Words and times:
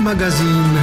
Country 0.00 0.16
magazín 0.16 0.80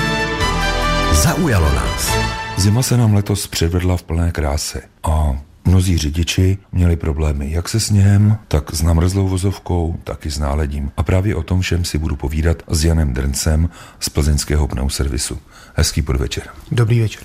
Zaujalo 1.13 1.75
nás. 1.75 2.17
Zima 2.57 2.83
se 2.83 2.97
nám 2.97 3.13
letos 3.13 3.47
předvedla 3.47 3.97
v 3.97 4.03
plné 4.03 4.31
kráse 4.31 4.81
a 5.03 5.37
Mnozí 5.65 5.97
řidiči 5.97 6.57
měli 6.71 6.95
problémy 6.95 7.51
jak 7.51 7.69
se 7.69 7.79
sněhem, 7.79 8.37
tak 8.47 8.73
s 8.73 8.81
namrzlou 8.81 9.27
vozovkou, 9.27 9.99
tak 10.03 10.25
i 10.25 10.31
s 10.31 10.39
náledím. 10.39 10.91
A 10.97 11.03
právě 11.03 11.35
o 11.35 11.43
tom 11.43 11.61
všem 11.61 11.85
si 11.85 11.97
budu 11.97 12.15
povídat 12.15 12.63
s 12.67 12.85
Janem 12.85 13.13
Drncem 13.13 13.69
z 13.99 14.09
plzeňského 14.09 14.67
pneuservisu. 14.67 15.37
Hezký 15.75 16.01
podvečer. 16.01 16.43
Dobrý 16.71 16.99
večer. 16.99 17.23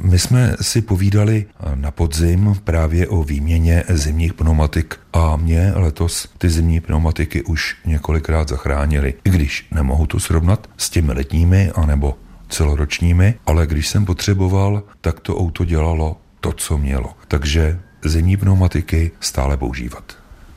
My 0.00 0.18
jsme 0.18 0.56
si 0.60 0.82
povídali 0.82 1.46
na 1.74 1.90
podzim 1.90 2.56
právě 2.64 3.08
o 3.08 3.22
výměně 3.22 3.84
zimních 3.88 4.34
pneumatik 4.34 5.00
a 5.12 5.36
mě 5.36 5.72
letos 5.74 6.28
ty 6.38 6.50
zimní 6.50 6.80
pneumatiky 6.80 7.42
už 7.42 7.76
několikrát 7.84 8.48
zachránili. 8.48 9.14
I 9.24 9.30
když 9.30 9.66
nemohu 9.70 10.06
to 10.06 10.20
srovnat 10.20 10.66
s 10.76 10.90
těmi 10.90 11.12
letními 11.12 11.70
anebo 11.74 12.18
celoročními, 12.48 13.34
ale 13.46 13.66
když 13.66 13.88
jsem 13.88 14.04
potřeboval, 14.04 14.82
tak 15.00 15.20
to 15.20 15.36
auto 15.36 15.64
dělalo 15.64 16.16
to, 16.40 16.52
co 16.52 16.78
mělo. 16.78 17.12
Takže 17.28 17.80
zimní 18.04 18.36
pneumatiky 18.36 19.10
stále 19.20 19.56
používat. 19.56 20.12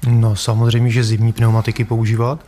No 0.07 0.35
samozřejmě, 0.35 0.91
že 0.91 1.03
zimní 1.03 1.33
pneumatiky 1.33 1.83
používat, 1.83 2.45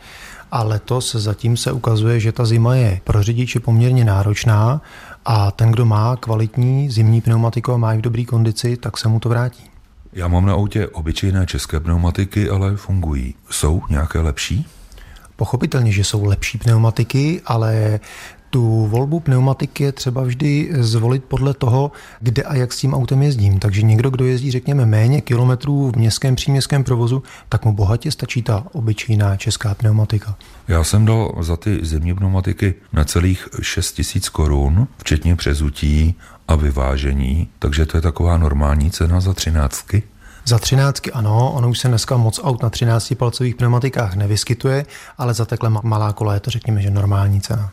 a 0.52 0.62
letos 0.62 1.14
zatím 1.14 1.56
se 1.56 1.72
ukazuje, 1.72 2.20
že 2.20 2.32
ta 2.32 2.44
zima 2.44 2.74
je 2.74 3.00
pro 3.04 3.22
řidiče 3.22 3.60
poměrně 3.60 4.04
náročná 4.04 4.82
a 5.24 5.50
ten, 5.50 5.70
kdo 5.70 5.84
má 5.84 6.16
kvalitní 6.16 6.90
zimní 6.90 7.20
pneumatiku 7.20 7.72
a 7.72 7.76
má 7.76 7.92
ji 7.92 7.98
v 7.98 8.02
dobré 8.02 8.24
kondici, 8.24 8.76
tak 8.76 8.98
se 8.98 9.08
mu 9.08 9.20
to 9.20 9.28
vrátí. 9.28 9.70
Já 10.12 10.28
mám 10.28 10.46
na 10.46 10.52
autě 10.52 10.88
obyčejné 10.88 11.46
české 11.46 11.80
pneumatiky, 11.80 12.50
ale 12.50 12.76
fungují. 12.76 13.34
Jsou 13.50 13.82
nějaké 13.90 14.20
lepší? 14.20 14.66
Pochopitelně, 15.36 15.92
že 15.92 16.04
jsou 16.04 16.24
lepší 16.24 16.58
pneumatiky, 16.58 17.42
ale 17.46 18.00
tu 18.50 18.86
volbu 18.86 19.20
pneumatiky 19.20 19.84
je 19.84 19.92
třeba 19.92 20.22
vždy 20.22 20.70
zvolit 20.72 21.24
podle 21.24 21.54
toho, 21.54 21.92
kde 22.20 22.42
a 22.42 22.54
jak 22.54 22.72
s 22.72 22.76
tím 22.76 22.94
autem 22.94 23.22
jezdím. 23.22 23.58
Takže 23.58 23.82
někdo, 23.82 24.10
kdo 24.10 24.24
jezdí, 24.24 24.50
řekněme, 24.50 24.86
méně 24.86 25.20
kilometrů 25.20 25.90
v 25.90 25.96
městském 25.96 26.34
příměstském 26.34 26.84
provozu, 26.84 27.22
tak 27.48 27.64
mu 27.64 27.72
bohatě 27.72 28.10
stačí 28.10 28.42
ta 28.42 28.66
obyčejná 28.72 29.36
česká 29.36 29.74
pneumatika. 29.74 30.36
Já 30.68 30.84
jsem 30.84 31.04
dal 31.04 31.34
za 31.40 31.56
ty 31.56 31.78
zimní 31.82 32.14
pneumatiky 32.14 32.74
na 32.92 33.04
celých 33.04 33.48
6 33.62 33.92
tisíc 33.92 34.28
korun, 34.28 34.88
včetně 34.98 35.36
přezutí 35.36 36.14
a 36.48 36.54
vyvážení, 36.54 37.48
takže 37.58 37.86
to 37.86 37.96
je 37.96 38.00
taková 38.00 38.38
normální 38.38 38.90
cena 38.90 39.20
za 39.20 39.34
třináctky. 39.34 40.02
Za 40.44 40.58
třináctky 40.58 41.12
ano, 41.12 41.52
ono 41.52 41.68
už 41.68 41.78
se 41.78 41.88
dneska 41.88 42.16
moc 42.16 42.40
aut 42.42 42.62
na 42.62 42.70
13-palcových 42.70 43.56
pneumatikách 43.56 44.14
nevyskytuje, 44.14 44.86
ale 45.18 45.34
za 45.34 45.44
takhle 45.44 45.70
malá 45.82 46.12
kola 46.12 46.34
je 46.34 46.40
to 46.40 46.50
řekněme, 46.50 46.82
že 46.82 46.90
normální 46.90 47.40
cena. 47.40 47.72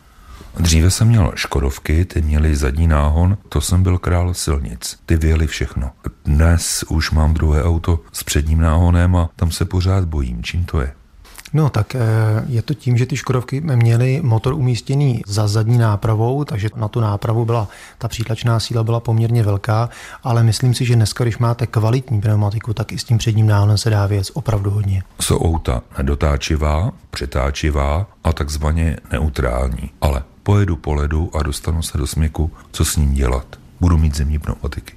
Dříve 0.60 0.90
jsem 0.90 1.08
měl 1.08 1.32
Škodovky, 1.34 2.04
ty 2.04 2.22
měly 2.22 2.56
zadní 2.56 2.88
náhon, 2.88 3.38
to 3.48 3.60
jsem 3.60 3.82
byl 3.82 3.98
král 3.98 4.34
silnic. 4.34 4.98
Ty 5.06 5.16
vyjeli 5.16 5.46
všechno. 5.46 5.90
Dnes 6.24 6.84
už 6.88 7.10
mám 7.10 7.34
druhé 7.34 7.64
auto 7.64 8.00
s 8.12 8.22
předním 8.22 8.60
náhonem 8.60 9.16
a 9.16 9.30
tam 9.36 9.50
se 9.50 9.64
pořád 9.64 10.04
bojím. 10.04 10.42
Čím 10.42 10.64
to 10.64 10.80
je? 10.80 10.92
No 11.52 11.70
tak 11.70 11.94
eh, 11.94 11.98
je 12.46 12.62
to 12.62 12.74
tím, 12.74 12.96
že 12.96 13.06
ty 13.06 13.16
Škodovky 13.16 13.60
měly 13.60 14.20
motor 14.22 14.54
umístěný 14.54 15.22
za 15.26 15.48
zadní 15.48 15.78
nápravou, 15.78 16.44
takže 16.44 16.70
na 16.76 16.88
tu 16.88 17.00
nápravu 17.00 17.44
byla, 17.44 17.68
ta 17.98 18.08
přítlačná 18.08 18.60
síla 18.60 18.84
byla 18.84 19.00
poměrně 19.00 19.42
velká, 19.42 19.88
ale 20.22 20.42
myslím 20.42 20.74
si, 20.74 20.84
že 20.84 20.96
dneska, 20.96 21.24
když 21.24 21.38
máte 21.38 21.66
kvalitní 21.66 22.20
pneumatiku, 22.20 22.74
tak 22.74 22.92
i 22.92 22.98
s 22.98 23.04
tím 23.04 23.18
předním 23.18 23.46
náhonem 23.46 23.78
se 23.78 23.90
dá 23.90 24.06
věc 24.06 24.30
opravdu 24.34 24.70
hodně. 24.70 25.02
Jsou 25.20 25.38
auta 25.38 25.82
nedotáčivá, 25.98 26.92
přetáčivá 27.10 28.06
a 28.24 28.32
takzvaně 28.32 28.96
neutrální, 29.12 29.90
ale 30.00 30.22
pojedu 30.42 30.76
po 30.76 30.94
ledu 30.94 31.30
a 31.36 31.42
dostanu 31.42 31.82
se 31.82 31.98
do 31.98 32.06
smyku, 32.06 32.50
co 32.70 32.84
s 32.84 32.96
ním 32.96 33.14
dělat. 33.14 33.46
Budu 33.80 33.98
mít 33.98 34.16
zimní 34.16 34.38
pneumatiky. 34.38 34.92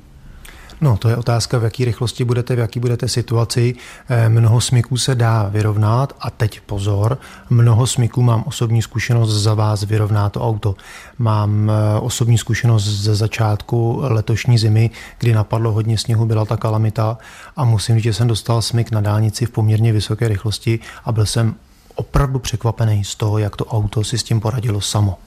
No, 0.82 0.98
to 0.98 1.10
je 1.10 1.18
otázka, 1.18 1.58
v 1.58 1.64
jaké 1.64 1.86
rychlosti 1.86 2.24
budete, 2.24 2.56
v 2.56 2.60
jaký 2.60 2.80
budete 2.80 3.08
situaci. 3.08 3.75
Eh, 4.09 4.30
mnoho 4.30 4.62
smyků 4.62 4.97
se 4.97 5.16
dá 5.16 5.50
vyrovnat 5.50 6.14
a 6.19 6.30
teď 6.30 6.62
pozor, 6.62 7.18
mnoho 7.50 7.88
smyků 7.88 8.22
mám 8.22 8.44
osobní 8.47 8.81
zkušenost 8.81 9.30
za 9.30 9.53
vás 9.53 9.84
vyrovná 9.84 10.30
to 10.30 10.41
auto. 10.41 10.75
Mám 11.18 11.72
eh, 11.72 12.00
osobní 12.00 12.38
zkušenost 12.38 12.84
ze 12.84 13.16
začátku 13.16 14.00
letošní 14.03 14.58
zimy, 14.58 14.90
kdy 15.20 15.34
napadlo 15.34 15.72
hodně 15.72 15.97
sněhu, 15.97 16.25
byla 16.25 16.46
ta 16.46 16.58
kalamita 16.58 17.18
a 17.56 17.66
musím 17.66 17.96
říct, 17.96 18.03
že 18.03 18.14
jsem 18.14 18.28
dostal 18.28 18.62
smyk 18.62 18.91
na 18.91 19.02
dálnici 19.02 19.46
v 19.46 19.50
poměrně 19.50 19.94
vysoké 19.94 20.28
rychlosti 20.28 20.80
a 21.06 21.12
byl 21.12 21.25
jsem 21.25 21.56
opravdu 21.96 22.40
překvapený 22.40 23.03
z 23.03 23.16
toho, 23.16 23.38
jak 23.38 23.56
to 23.56 23.66
auto 23.66 24.03
si 24.03 24.18
s 24.18 24.24
tím 24.24 24.40
poradilo 24.40 24.81
samo. 24.81 25.18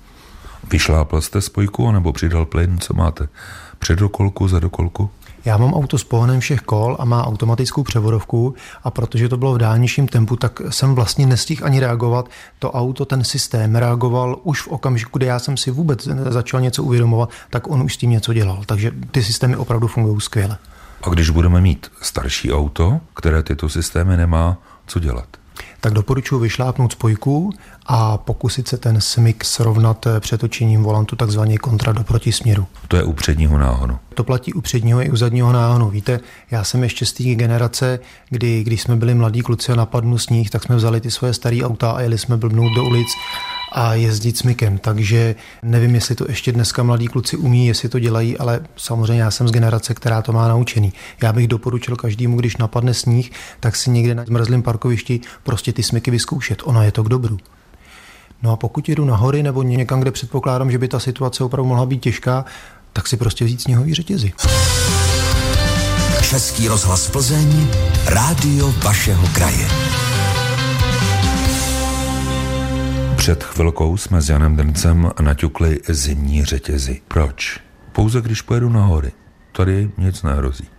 Vyšlápl 0.70 1.20
jste 1.20 1.40
spojku 1.40 1.92
nebo 1.92 2.12
přidal 2.12 2.46
plyn? 2.46 2.78
Co 2.80 2.94
máte? 2.94 3.28
Předokolku, 3.78 4.48
zadokolku? 4.48 5.10
Já 5.44 5.56
mám 5.56 5.74
auto 5.74 5.98
s 5.98 6.04
pohonem 6.04 6.40
všech 6.40 6.60
kol 6.60 6.96
a 7.00 7.04
má 7.04 7.26
automatickou 7.26 7.82
převodovku 7.82 8.54
a 8.84 8.90
protože 8.90 9.28
to 9.28 9.36
bylo 9.36 9.54
v 9.54 9.58
dálničním 9.58 10.08
tempu, 10.08 10.36
tak 10.36 10.60
jsem 10.68 10.94
vlastně 10.94 11.26
nestihl 11.26 11.66
ani 11.66 11.80
reagovat. 11.80 12.28
To 12.58 12.72
auto, 12.72 13.04
ten 13.04 13.24
systém 13.24 13.76
reagoval 13.76 14.40
už 14.42 14.62
v 14.62 14.68
okamžiku, 14.68 15.18
kdy 15.18 15.26
já 15.26 15.38
jsem 15.38 15.56
si 15.56 15.70
vůbec 15.70 16.08
začal 16.28 16.60
něco 16.60 16.82
uvědomovat, 16.82 17.30
tak 17.50 17.70
on 17.70 17.82
už 17.82 17.94
s 17.94 17.96
tím 17.96 18.10
něco 18.10 18.32
dělal. 18.32 18.62
Takže 18.66 18.92
ty 19.10 19.22
systémy 19.22 19.56
opravdu 19.56 19.86
fungují 19.86 20.20
skvěle. 20.20 20.58
A 21.02 21.10
když 21.10 21.30
budeme 21.30 21.60
mít 21.60 21.90
starší 22.02 22.52
auto, 22.52 23.00
které 23.14 23.42
tyto 23.42 23.68
systémy 23.68 24.16
nemá, 24.16 24.58
co 24.86 25.00
dělat? 25.00 25.43
Tak 25.84 25.92
doporučuji 25.92 26.38
vyšlápnout 26.38 26.92
spojku 26.92 27.52
a 27.86 28.18
pokusit 28.18 28.68
se 28.68 28.76
ten 28.76 29.00
smyk 29.00 29.44
srovnat 29.44 30.06
eh, 30.06 30.20
přetočením 30.20 30.82
volantu 30.82 31.16
takzvaně 31.16 31.58
kontra 31.58 31.92
do 31.92 32.04
protisměru. 32.04 32.66
To 32.88 32.96
je 32.96 33.02
u 33.02 33.12
předního 33.12 33.58
náhonu. 33.58 33.98
To 34.14 34.24
platí 34.24 34.52
u 34.52 34.60
předního 34.60 35.02
i 35.02 35.10
u 35.10 35.16
zadního 35.16 35.52
náhonu. 35.52 35.90
Víte, 35.90 36.20
já 36.50 36.64
jsem 36.64 36.82
ještě 36.82 37.06
z 37.06 37.12
té 37.12 37.24
generace, 37.24 37.98
kdy 38.30 38.62
když 38.64 38.82
jsme 38.82 38.96
byli 38.96 39.14
mladí 39.14 39.40
kluci 39.40 39.72
a 39.72 39.74
napadnu 39.74 40.18
sníh, 40.18 40.50
tak 40.50 40.62
jsme 40.62 40.76
vzali 40.76 41.00
ty 41.00 41.10
svoje 41.10 41.34
staré 41.34 41.60
auta 41.62 41.90
a 41.90 42.00
jeli 42.00 42.18
jsme 42.18 42.36
blbnout 42.36 42.72
do 42.74 42.84
ulic 42.84 43.08
a 43.74 43.94
jezdit 43.94 44.38
smykem. 44.38 44.78
Takže 44.78 45.34
nevím, 45.62 45.94
jestli 45.94 46.14
to 46.14 46.24
ještě 46.28 46.52
dneska 46.52 46.82
mladí 46.82 47.06
kluci 47.06 47.36
umí, 47.36 47.66
jestli 47.66 47.88
to 47.88 47.98
dělají, 47.98 48.38
ale 48.38 48.60
samozřejmě 48.76 49.22
já 49.22 49.30
jsem 49.30 49.48
z 49.48 49.52
generace, 49.52 49.94
která 49.94 50.22
to 50.22 50.32
má 50.32 50.48
naučený. 50.48 50.92
Já 51.22 51.32
bych 51.32 51.48
doporučil 51.48 51.96
každému, 51.96 52.36
když 52.36 52.56
napadne 52.56 52.94
sníh, 52.94 53.30
tak 53.60 53.76
si 53.76 53.90
někde 53.90 54.14
na 54.14 54.24
zmrzlém 54.24 54.62
parkovišti 54.62 55.20
prostě 55.42 55.72
ty 55.72 55.82
smyky 55.82 56.10
vyzkoušet. 56.10 56.62
Ono 56.64 56.82
je 56.82 56.92
to 56.92 57.02
k 57.02 57.08
dobru. 57.08 57.38
No 58.42 58.52
a 58.52 58.56
pokud 58.56 58.88
jedu 58.88 59.04
na 59.04 59.16
hory 59.16 59.42
nebo 59.42 59.62
někam, 59.62 60.00
kde 60.00 60.10
předpokládám, 60.10 60.70
že 60.70 60.78
by 60.78 60.88
ta 60.88 61.00
situace 61.00 61.44
opravdu 61.44 61.68
mohla 61.68 61.86
být 61.86 62.02
těžká, 62.02 62.44
tak 62.92 63.06
si 63.06 63.16
prostě 63.16 63.44
vzít 63.44 63.62
sněhový 63.62 63.94
řetězy. 63.94 64.32
Český 66.22 66.68
rozhlas 66.68 67.10
Plzeň, 67.10 67.66
rádio 68.06 68.74
vašeho 68.82 69.28
kraje. 69.28 69.68
Před 73.24 73.44
chvilkou 73.44 73.96
jsme 73.96 74.20
s 74.20 74.28
Janem 74.28 74.56
Drncem 74.56 75.10
naťukli 75.20 75.80
zimní 75.88 76.44
řetězy. 76.44 77.00
Proč? 77.08 77.60
Pouze 77.92 78.20
když 78.20 78.42
pojedu 78.42 78.68
na 78.68 78.84
hory. 78.84 79.12
Tady 79.52 79.90
nic 79.98 80.22
nehrozí. 80.22 80.73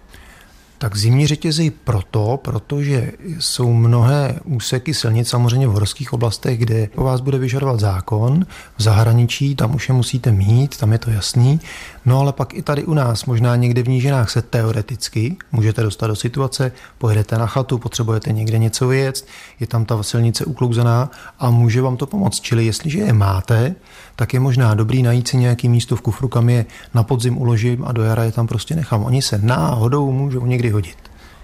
Tak 0.78 0.96
zimní 0.96 1.28
řetězy 1.28 1.70
proto, 1.70 2.40
protože 2.42 3.12
jsou 3.40 3.74
mnohé 3.74 4.40
úseky 4.46 4.94
silnic 4.94 5.30
samozřejmě 5.30 5.68
v 5.68 5.72
horských 5.72 6.14
oblastech, 6.14 6.60
kde 6.60 6.88
po 6.96 7.04
vás 7.04 7.22
bude 7.22 7.38
vyžadovat 7.38 7.80
zákon. 7.80 8.46
V 8.78 8.82
zahraničí 8.82 9.56
tam 9.56 9.76
už 9.76 9.90
je 9.90 9.96
musíte 9.96 10.32
mít, 10.32 10.78
tam 10.78 10.92
je 10.92 10.98
to 10.98 11.12
jasný. 11.12 11.60
No 12.06 12.20
ale 12.20 12.34
pak 12.34 12.54
i 12.54 12.62
tady 12.62 12.84
u 12.84 12.94
nás, 12.94 13.26
možná 13.26 13.56
někde 13.56 13.84
v 13.84 13.88
nížinách 13.88 14.30
se 14.30 14.42
teoreticky 14.42 15.38
můžete 15.52 15.84
dostat 15.84 16.08
do 16.08 16.16
situace, 16.16 16.72
pojedete 16.98 17.38
na 17.38 17.48
chatu, 17.48 17.78
potřebujete 17.78 18.32
někde 18.32 18.58
něco 18.58 18.88
vyjet, 18.88 19.26
je 19.60 19.68
tam 19.68 19.86
ta 19.86 20.04
silnice 20.04 20.46
uklouzená 20.46 21.12
a 21.40 21.50
může 21.50 21.82
vám 21.82 21.98
to 21.98 22.08
pomoct. 22.08 22.40
Čili 22.40 22.66
jestliže 22.66 23.00
je 23.00 23.14
máte, 23.14 23.76
tak 24.16 24.34
je 24.34 24.40
možná 24.40 24.74
dobrý 24.74 25.04
najít 25.04 25.28
si 25.28 25.38
nějaký 25.38 25.70
místo 25.70 25.96
v 25.96 26.02
kufru, 26.02 26.28
kam 26.28 26.50
je 26.50 26.66
na 26.94 27.04
podzim 27.04 27.38
uložím 27.38 27.86
a 27.86 27.92
do 27.92 28.04
jara 28.04 28.24
je 28.24 28.32
tam 28.32 28.48
prostě 28.48 28.76
nechám. 28.76 29.04
Oni 29.04 29.22
se 29.22 29.38
náhodou 29.38 30.12
můžou 30.12 30.46
někdy 30.46 30.70
hodit. 30.70 30.98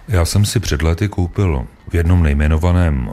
Já 0.08 0.26
jsem 0.26 0.46
si 0.46 0.60
před 0.60 0.82
lety 0.82 1.08
koupil 1.10 1.66
v 1.90 1.96
jednom 1.96 2.24
nejmenovaném 2.24 3.10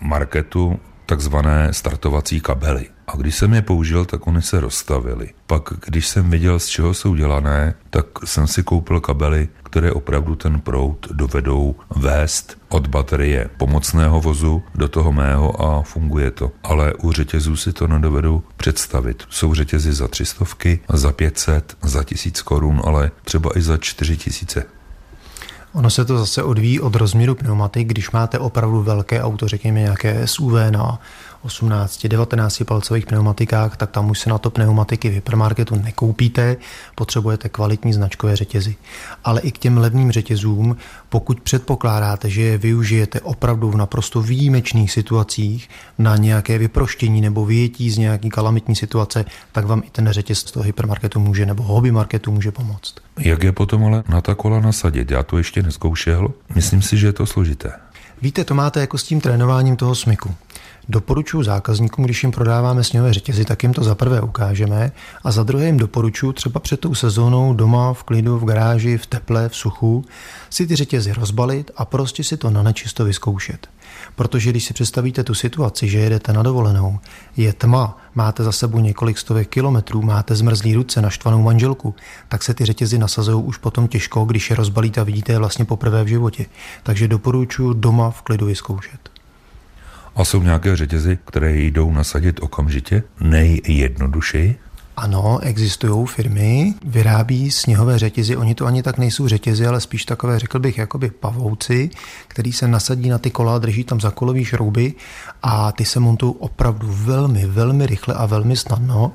marketu 0.00 0.78
takzvané 1.06 1.72
startovací 1.72 2.40
kabely. 2.40 2.93
A 3.06 3.16
když 3.16 3.34
jsem 3.34 3.54
je 3.54 3.62
použil, 3.62 4.04
tak 4.04 4.26
oni 4.26 4.42
se 4.42 4.60
rozstavili. 4.60 5.30
Pak, 5.46 5.62
když 5.86 6.08
jsem 6.08 6.30
viděl, 6.30 6.58
z 6.58 6.66
čeho 6.66 6.94
jsou 6.94 7.14
dělané, 7.14 7.74
tak 7.90 8.06
jsem 8.24 8.46
si 8.46 8.62
koupil 8.62 9.00
kabely, 9.00 9.48
které 9.62 9.92
opravdu 9.92 10.36
ten 10.36 10.60
proud 10.60 11.06
dovedou 11.10 11.74
vést 11.96 12.58
od 12.68 12.86
baterie 12.86 13.50
pomocného 13.58 14.20
vozu 14.20 14.62
do 14.74 14.88
toho 14.88 15.12
mého 15.12 15.62
a 15.62 15.82
funguje 15.82 16.30
to. 16.30 16.50
Ale 16.62 16.94
u 16.94 17.12
řetězů 17.12 17.56
si 17.56 17.72
to 17.72 17.88
nedovedu 17.88 18.44
představit. 18.56 19.22
Jsou 19.30 19.54
řetězy 19.54 19.92
za 19.92 20.08
třistovky, 20.08 20.80
za 20.92 21.12
500, 21.12 21.76
za 21.82 22.04
tisíc 22.04 22.42
korun, 22.42 22.82
ale 22.84 23.10
třeba 23.24 23.58
i 23.58 23.62
za 23.62 23.76
čtyři 23.76 24.16
tisíce. 24.16 24.64
Ono 25.74 25.90
se 25.90 26.04
to 26.04 26.18
zase 26.18 26.42
odvíjí 26.42 26.80
od 26.80 26.94
rozměru 26.94 27.34
pneumatik. 27.34 27.88
Když 27.88 28.10
máte 28.10 28.38
opravdu 28.38 28.82
velké 28.82 29.22
auto, 29.22 29.48
řekněme 29.48 29.80
nějaké 29.80 30.26
SUV 30.26 30.52
na 30.70 31.00
18, 31.44 32.06
19 32.08 32.62
palcových 32.64 33.06
pneumatikách, 33.06 33.76
tak 33.76 33.90
tam 33.90 34.10
už 34.10 34.18
se 34.18 34.30
na 34.30 34.38
to 34.38 34.50
pneumatiky 34.50 35.10
v 35.10 35.12
hypermarketu 35.12 35.76
nekoupíte, 35.76 36.56
potřebujete 36.94 37.48
kvalitní 37.48 37.92
značkové 37.92 38.36
řetězy. 38.36 38.76
Ale 39.24 39.40
i 39.40 39.52
k 39.52 39.58
těm 39.58 39.78
levným 39.78 40.12
řetězům, 40.12 40.76
pokud 41.08 41.40
předpokládáte, 41.40 42.30
že 42.30 42.42
je 42.42 42.58
využijete 42.58 43.20
opravdu 43.20 43.70
v 43.70 43.76
naprosto 43.76 44.22
výjimečných 44.22 44.92
situacích 44.92 45.68
na 45.98 46.16
nějaké 46.16 46.58
vyproštění 46.58 47.20
nebo 47.20 47.46
vyjetí 47.46 47.90
z 47.90 47.98
nějaký 47.98 48.30
kalamitní 48.30 48.76
situace, 48.76 49.24
tak 49.52 49.66
vám 49.66 49.82
i 49.86 49.90
ten 49.90 50.08
řetěz 50.08 50.38
z 50.38 50.44
toho 50.44 50.64
hypermarketu 50.64 51.20
může 51.20 51.46
nebo 51.46 51.62
hobby 51.62 51.92
marketu 51.92 52.32
může 52.32 52.52
pomoct. 52.52 52.94
Jak 53.18 53.42
je 53.42 53.52
potom 53.52 53.84
ale 53.84 54.04
na 54.08 54.20
ta 54.20 54.34
kola 54.34 54.60
nasadit? 54.60 55.10
Já 55.10 55.22
to 55.22 55.38
ještě 55.38 55.62
neskoušel. 55.62 56.28
Myslím 56.54 56.82
si, 56.82 56.98
že 56.98 57.06
je 57.06 57.12
to 57.12 57.26
složité. 57.26 57.72
Víte, 58.22 58.44
to 58.44 58.54
máte 58.54 58.80
jako 58.80 58.98
s 58.98 59.02
tím 59.02 59.20
trénováním 59.20 59.76
toho 59.76 59.94
smyku. 59.94 60.34
Doporučuji 60.88 61.42
zákazníkům, 61.42 62.04
když 62.04 62.22
jim 62.22 62.32
prodáváme 62.32 62.84
sněhové 62.84 63.12
řetězy, 63.12 63.44
tak 63.44 63.62
jim 63.62 63.72
to 63.72 63.84
za 63.84 63.94
prvé 63.94 64.20
ukážeme 64.20 64.92
a 65.24 65.30
za 65.30 65.42
druhé 65.42 65.66
jim 65.66 65.76
doporučuji 65.76 66.32
třeba 66.32 66.60
před 66.60 66.80
tou 66.80 66.94
sezónou 66.94 67.54
doma 67.54 67.92
v 67.92 68.02
klidu, 68.02 68.38
v 68.38 68.44
garáži, 68.44 68.98
v 68.98 69.06
teple, 69.06 69.48
v 69.48 69.56
suchu 69.56 70.04
si 70.50 70.66
ty 70.66 70.76
řetězy 70.76 71.12
rozbalit 71.12 71.70
a 71.76 71.84
prostě 71.84 72.24
si 72.24 72.36
to 72.36 72.50
na 72.50 72.62
nečisto 72.62 73.04
vyzkoušet. 73.04 73.68
Protože 74.16 74.50
když 74.50 74.64
si 74.64 74.74
představíte 74.74 75.24
tu 75.24 75.34
situaci, 75.34 75.88
že 75.88 75.98
jedete 75.98 76.32
na 76.32 76.42
dovolenou, 76.42 76.98
je 77.36 77.52
tma, 77.52 77.98
máte 78.14 78.44
za 78.44 78.52
sebou 78.52 78.78
několik 78.78 79.18
stovek 79.18 79.48
kilometrů, 79.48 80.02
máte 80.02 80.34
zmrzlý 80.34 80.74
ruce, 80.74 81.02
naštvanou 81.02 81.42
manželku, 81.42 81.94
tak 82.28 82.42
se 82.42 82.54
ty 82.54 82.64
řetězy 82.64 82.98
nasazují 82.98 83.44
už 83.44 83.56
potom 83.56 83.88
těžko, 83.88 84.24
když 84.24 84.50
je 84.50 84.56
rozbalíte 84.56 85.00
a 85.00 85.04
vidíte 85.04 85.32
je 85.32 85.38
vlastně 85.38 85.64
poprvé 85.64 86.04
v 86.04 86.08
životě. 86.08 86.46
Takže 86.82 87.08
doporučuji 87.08 87.72
doma 87.72 88.10
v 88.10 88.22
klidu 88.22 88.46
vyzkoušet. 88.46 89.13
A 90.16 90.24
jsou 90.24 90.42
nějaké 90.42 90.76
řetězy, 90.76 91.18
které 91.24 91.56
jdou 91.56 91.92
nasadit 91.92 92.40
okamžitě 92.42 93.02
nejjednodušeji? 93.20 94.58
Ano, 94.96 95.38
existují 95.42 96.06
firmy, 96.06 96.74
vyrábí 96.84 97.50
sněhové 97.50 97.98
řetězy, 97.98 98.36
oni 98.36 98.54
to 98.54 98.66
ani 98.66 98.82
tak 98.82 98.98
nejsou 98.98 99.28
řetězy, 99.28 99.66
ale 99.66 99.80
spíš 99.80 100.04
takové, 100.04 100.38
řekl 100.38 100.58
bych, 100.58 100.78
jakoby 100.78 101.10
pavouci, 101.10 101.90
který 102.28 102.52
se 102.52 102.68
nasadí 102.68 103.08
na 103.08 103.18
ty 103.18 103.30
kola, 103.30 103.58
drží 103.58 103.84
tam 103.84 104.00
za 104.00 104.10
kolový 104.10 104.44
šrouby 104.44 104.94
a 105.42 105.72
ty 105.72 105.84
se 105.84 106.00
montují 106.00 106.34
opravdu 106.38 106.86
velmi, 106.90 107.46
velmi 107.46 107.86
rychle 107.86 108.14
a 108.14 108.26
velmi 108.26 108.56
snadno. 108.56 109.12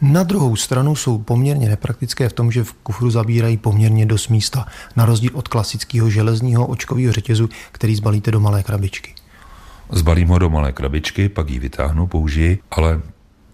Na 0.00 0.22
druhou 0.22 0.56
stranu 0.56 0.96
jsou 0.96 1.18
poměrně 1.18 1.68
nepraktické 1.68 2.28
v 2.28 2.32
tom, 2.32 2.52
že 2.52 2.64
v 2.64 2.72
kufru 2.72 3.10
zabírají 3.10 3.56
poměrně 3.56 4.06
dost 4.06 4.28
místa, 4.28 4.66
na 4.96 5.06
rozdíl 5.06 5.30
od 5.34 5.48
klasického 5.48 6.10
železního 6.10 6.66
očkového 6.66 7.12
řetězu, 7.12 7.48
který 7.72 7.94
zbalíte 7.94 8.30
do 8.30 8.40
malé 8.40 8.62
krabičky. 8.62 9.14
Zbalím 9.92 10.28
ho 10.28 10.38
do 10.38 10.50
malé 10.50 10.72
krabičky, 10.72 11.28
pak 11.28 11.50
ji 11.50 11.58
vytáhnu, 11.58 12.06
použiji, 12.06 12.58
ale 12.70 13.00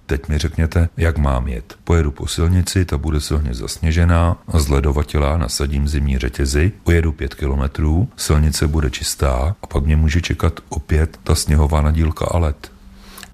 Teď 0.08 0.28
mi 0.28 0.38
řekněte, 0.38 0.88
jak 0.96 1.18
mám 1.18 1.48
jet. 1.48 1.74
Pojedu 1.84 2.10
po 2.10 2.26
silnici, 2.26 2.84
ta 2.84 2.98
bude 2.98 3.20
silně 3.20 3.54
zasněžená, 3.54 4.36
zledovatělá, 4.54 5.36
nasadím 5.36 5.88
zimní 5.88 6.18
řetězy, 6.18 6.72
pojedu 6.84 7.12
pět 7.12 7.34
kilometrů, 7.34 8.08
silnice 8.16 8.66
bude 8.66 8.90
čistá 8.90 9.56
a 9.62 9.66
pak 9.66 9.84
mě 9.84 9.96
může 9.96 10.20
čekat 10.20 10.60
opět 10.68 11.20
ta 11.24 11.34
sněhová 11.34 11.82
nadílka 11.82 12.24
a 12.24 12.38
led. 12.38 12.77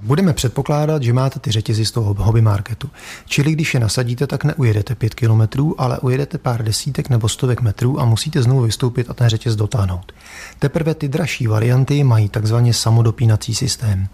Budeme 0.05 0.33
předpokládat, 0.33 1.03
že 1.03 1.12
máte 1.12 1.41
ty 1.41 1.51
řetězy 1.51 1.85
z 1.85 1.91
toho 1.91 2.15
hobby 2.19 2.41
marketu. 2.41 2.91
Čili 3.27 3.53
když 3.53 3.75
je 3.75 3.81
nasadíte, 3.81 4.27
tak 4.27 4.45
neujedete 4.45 4.95
5 4.95 5.15
kilometrů, 5.15 5.81
ale 5.81 5.99
ujedete 5.99 6.39
pár 6.39 6.65
desítek 6.65 7.09
nebo 7.09 7.29
stovek 7.29 7.61
metrů 7.61 8.01
a 8.01 8.05
musíte 8.05 8.43
znovu 8.43 8.61
vystoupit 8.61 9.11
a 9.11 9.15
ten 9.15 9.29
řetěz 9.29 9.56
dotáhnout. 9.56 10.12
Teprve 10.59 10.95
ty 10.95 11.09
dražší 11.09 11.47
varianty 11.47 12.05
mají 12.05 12.29
takzvaně 12.29 12.75
samodopínací 12.75 13.55
systém. 13.55 14.09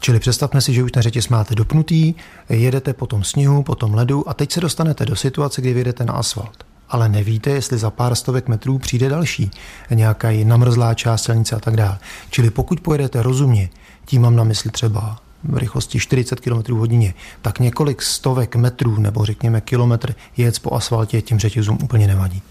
Čili 0.00 0.20
představme 0.20 0.60
si, 0.60 0.74
že 0.74 0.82
už 0.82 0.92
ten 0.92 1.02
řetěz 1.02 1.28
máte 1.28 1.54
dopnutý, 1.54 2.14
jedete 2.48 2.92
po 2.92 3.06
tom 3.06 3.24
sněhu, 3.24 3.62
po 3.62 3.74
tom 3.74 3.94
ledu 3.94 4.28
a 4.28 4.34
teď 4.34 4.52
se 4.52 4.60
dostanete 4.60 5.06
do 5.06 5.16
situace, 5.16 5.60
kdy 5.60 5.72
vyjedete 5.72 6.04
na 6.04 6.12
asfalt. 6.12 6.64
Ale 6.88 7.08
nevíte, 7.08 7.50
jestli 7.50 7.78
za 7.78 7.90
pár 7.90 8.14
stovek 8.14 8.48
metrů 8.48 8.78
přijde 8.78 9.08
další, 9.08 9.50
nějaká 9.90 10.28
namrzlá 10.44 10.94
část 10.94 11.22
silnice 11.22 11.56
a 11.56 11.60
tak 11.60 11.76
dále. 11.76 11.98
Čili 12.30 12.50
pokud 12.50 12.80
pojedete 12.80 13.22
rozumně, 13.22 13.68
tím 14.10 14.22
mám 14.22 14.36
na 14.36 14.44
mysli 14.44 14.70
třeba 14.70 15.18
v 15.44 15.56
rychlosti 15.56 15.98
40 15.98 16.40
km 16.40 16.72
hodině, 16.72 17.14
tak 17.42 17.60
několik 17.60 18.02
stovek 18.02 18.56
metrů 18.56 19.00
nebo 19.00 19.24
řekněme 19.24 19.60
kilometr 19.60 20.14
jet 20.36 20.58
po 20.58 20.74
asfaltě 20.74 21.22
těm 21.22 21.38
řetězům 21.38 21.78
úplně 21.82 22.06
nevadí. 22.06 22.42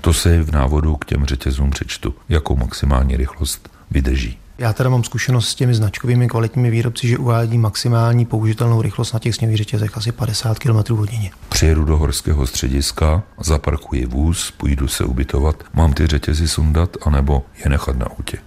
To 0.00 0.12
se 0.12 0.42
v 0.42 0.52
návodu 0.52 0.96
k 0.96 1.04
těm 1.04 1.24
řetězům 1.24 1.70
přečtu, 1.70 2.14
jakou 2.28 2.56
maximální 2.56 3.16
rychlost 3.16 3.68
vydrží. 3.90 4.38
Já 4.58 4.72
teda 4.72 4.90
mám 4.90 5.04
zkušenost 5.04 5.48
s 5.48 5.54
těmi 5.54 5.74
značkovými 5.74 6.28
kvalitními 6.28 6.70
výrobci, 6.70 7.08
že 7.08 7.18
uvádí 7.18 7.58
maximální 7.58 8.26
použitelnou 8.26 8.82
rychlost 8.82 9.12
na 9.12 9.18
těch 9.18 9.34
sněhových 9.34 9.58
řetězech 9.58 9.96
asi 9.96 10.12
50 10.12 10.58
km 10.58 10.94
hodině. 10.94 11.30
Přijedu 11.48 11.84
do 11.84 11.96
horského 11.96 12.46
střediska, 12.46 13.22
zaparkuji 13.40 14.06
vůz, 14.06 14.50
půjdu 14.50 14.88
se 14.88 15.04
ubytovat, 15.04 15.64
mám 15.72 15.92
ty 15.92 16.06
řetězy 16.06 16.48
sundat 16.48 16.96
anebo 17.06 17.44
je 17.64 17.70
nechat 17.70 17.96
na 17.96 18.06
autě. 18.06 18.38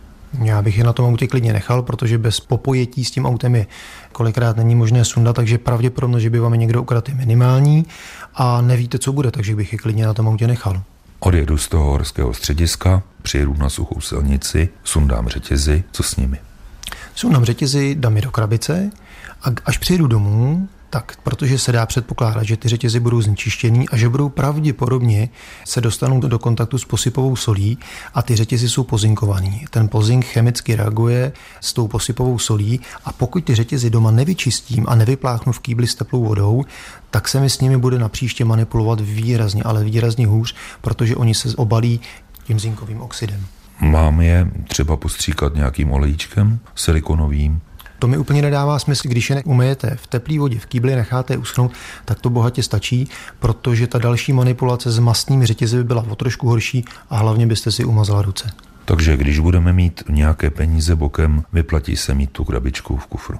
Já 0.44 0.62
bych 0.62 0.77
je 0.77 0.83
na 0.83 0.94
tom 0.94 1.06
autě 1.06 1.27
klidně 1.27 1.53
nechal, 1.53 1.81
protože 1.81 2.18
bez 2.18 2.39
popojetí 2.39 3.06
s 3.06 3.12
tím 3.12 3.25
autem 3.25 3.56
je 3.56 3.65
kolikrát 4.12 4.57
není 4.57 4.75
možné 4.75 5.06
sundat, 5.06 5.35
takže 5.35 5.57
pravděpodobnost, 5.57 6.21
že 6.21 6.29
by 6.29 6.39
vám 6.39 6.53
někdo 6.53 6.81
ukradl, 6.81 7.12
je 7.12 7.15
minimální 7.15 7.85
a 8.35 8.62
nevíte, 8.62 9.00
co 9.00 9.13
bude, 9.13 9.31
takže 9.31 9.56
bych 9.56 9.74
je 9.74 9.79
klidně 9.79 10.06
na 10.06 10.13
tom 10.13 10.27
autě 10.27 10.47
nechal. 10.47 10.81
Odjedu 11.19 11.57
z 11.57 11.68
toho 11.68 11.83
horského 11.83 12.33
střediska, 12.33 13.03
přijedu 13.21 13.56
na 13.57 13.69
suchou 13.69 14.01
silnici, 14.01 14.69
sundám 14.83 15.27
řetězy, 15.27 15.83
co 15.91 16.03
s 16.03 16.15
nimi? 16.15 16.39
Sundám 17.15 17.45
řetězy, 17.45 17.95
dám 17.95 18.15
je 18.15 18.21
do 18.21 18.31
krabice 18.31 18.91
a 19.44 19.47
až 19.65 19.77
přijedu 19.77 20.07
domů, 20.07 20.68
tak 20.89 21.15
protože 21.23 21.59
se 21.59 21.71
dá 21.71 21.85
předpokládat, 21.85 22.43
že 22.43 22.57
ty 22.57 22.69
řetězy 22.69 22.99
budou 22.99 23.21
znečištěný 23.21 23.89
a 23.89 23.97
že 23.97 24.09
budou 24.09 24.29
pravděpodobně 24.29 25.29
se 25.65 25.81
dostanou 25.81 26.19
do 26.19 26.39
kontaktu 26.39 26.77
s 26.77 26.85
posypovou 26.85 27.35
solí 27.35 27.77
a 28.13 28.21
ty 28.21 28.35
řetězy 28.35 28.69
jsou 28.69 28.83
pozinkovaný. 28.83 29.65
Ten 29.69 29.89
pozink 29.89 30.25
chemicky 30.25 30.75
reaguje 30.75 31.31
s 31.61 31.73
tou 31.73 31.87
posypovou 31.87 32.39
solí 32.39 32.79
a 33.05 33.11
pokud 33.11 33.43
ty 33.43 33.55
řetězy 33.55 33.89
doma 33.89 34.11
nevyčistím 34.11 34.85
a 34.87 34.95
nevypláchnu 34.95 35.51
v 35.51 35.59
kýbli 35.59 35.87
s 35.87 35.95
teplou 35.95 36.23
vodou, 36.23 36.65
tak 37.11 37.27
se 37.27 37.39
mi 37.39 37.49
s 37.49 37.59
nimi 37.59 37.77
bude 37.77 37.99
na 37.99 38.09
příště 38.09 38.45
manipulovat 38.45 38.99
výrazně, 39.01 39.63
ale 39.63 39.83
výrazně 39.83 40.27
hůř, 40.27 40.55
protože 40.81 41.15
oni 41.15 41.33
se 41.33 41.55
obalí 41.55 41.99
tím 42.43 42.59
zinkovým 42.59 43.01
oxidem. 43.01 43.45
Mám 43.79 44.21
je 44.21 44.51
třeba 44.67 44.97
postříkat 44.97 45.55
nějakým 45.55 45.91
olejčkem 45.91 46.59
silikonovým, 46.75 47.61
to 47.99 48.07
mi 48.07 48.17
úplně 48.17 48.41
nedává 48.41 48.79
smysl, 48.79 49.07
když 49.07 49.29
je 49.29 49.44
umyjete 49.44 49.95
v 49.95 50.07
teplé 50.07 50.39
vodě, 50.39 50.59
v 50.59 50.65
kýbli 50.65 50.95
necháte 50.95 51.33
je 51.33 51.38
uschnout, 51.38 51.71
tak 52.05 52.19
to 52.19 52.29
bohatě 52.29 52.63
stačí, 52.63 53.09
protože 53.39 53.87
ta 53.87 53.99
další 53.99 54.33
manipulace 54.33 54.92
s 54.92 54.99
mastnými 54.99 55.45
řetězy 55.45 55.77
by 55.77 55.83
byla 55.83 56.06
o 56.09 56.16
trošku 56.16 56.47
horší 56.47 56.85
a 57.09 57.18
hlavně 57.18 57.47
byste 57.47 57.71
si 57.71 57.85
umazala 57.85 58.21
ruce. 58.21 58.51
Takže 58.85 59.18
když 59.18 59.39
budeme 59.39 59.73
mít 59.73 60.04
nějaké 60.09 60.49
peníze 60.49 60.95
bokem, 60.95 61.44
vyplatí 61.54 61.97
se 61.97 62.13
mít 62.13 62.31
tu 62.31 62.44
krabičku 62.44 62.97
v 62.97 63.07
kufru. 63.07 63.39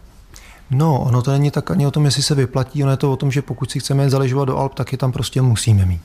No, 0.72 1.00
ono 1.00 1.22
to 1.22 1.32
není 1.32 1.52
tak 1.52 1.72
ani 1.72 1.88
o 1.88 1.92
tom, 1.92 2.06
jestli 2.06 2.24
se 2.24 2.36
vyplatí, 2.36 2.84
ono 2.84 2.92
je 2.92 2.98
to 2.98 3.12
o 3.12 3.16
tom, 3.16 3.32
že 3.32 3.42
pokud 3.42 3.72
si 3.72 3.80
chceme 3.80 4.10
zaležovat 4.10 4.46
do 4.46 4.58
Alp, 4.58 4.74
tak 4.74 4.92
je 4.92 4.98
tam 4.98 5.12
prostě 5.12 5.42
musíme 5.42 5.86
mít. 5.86 6.02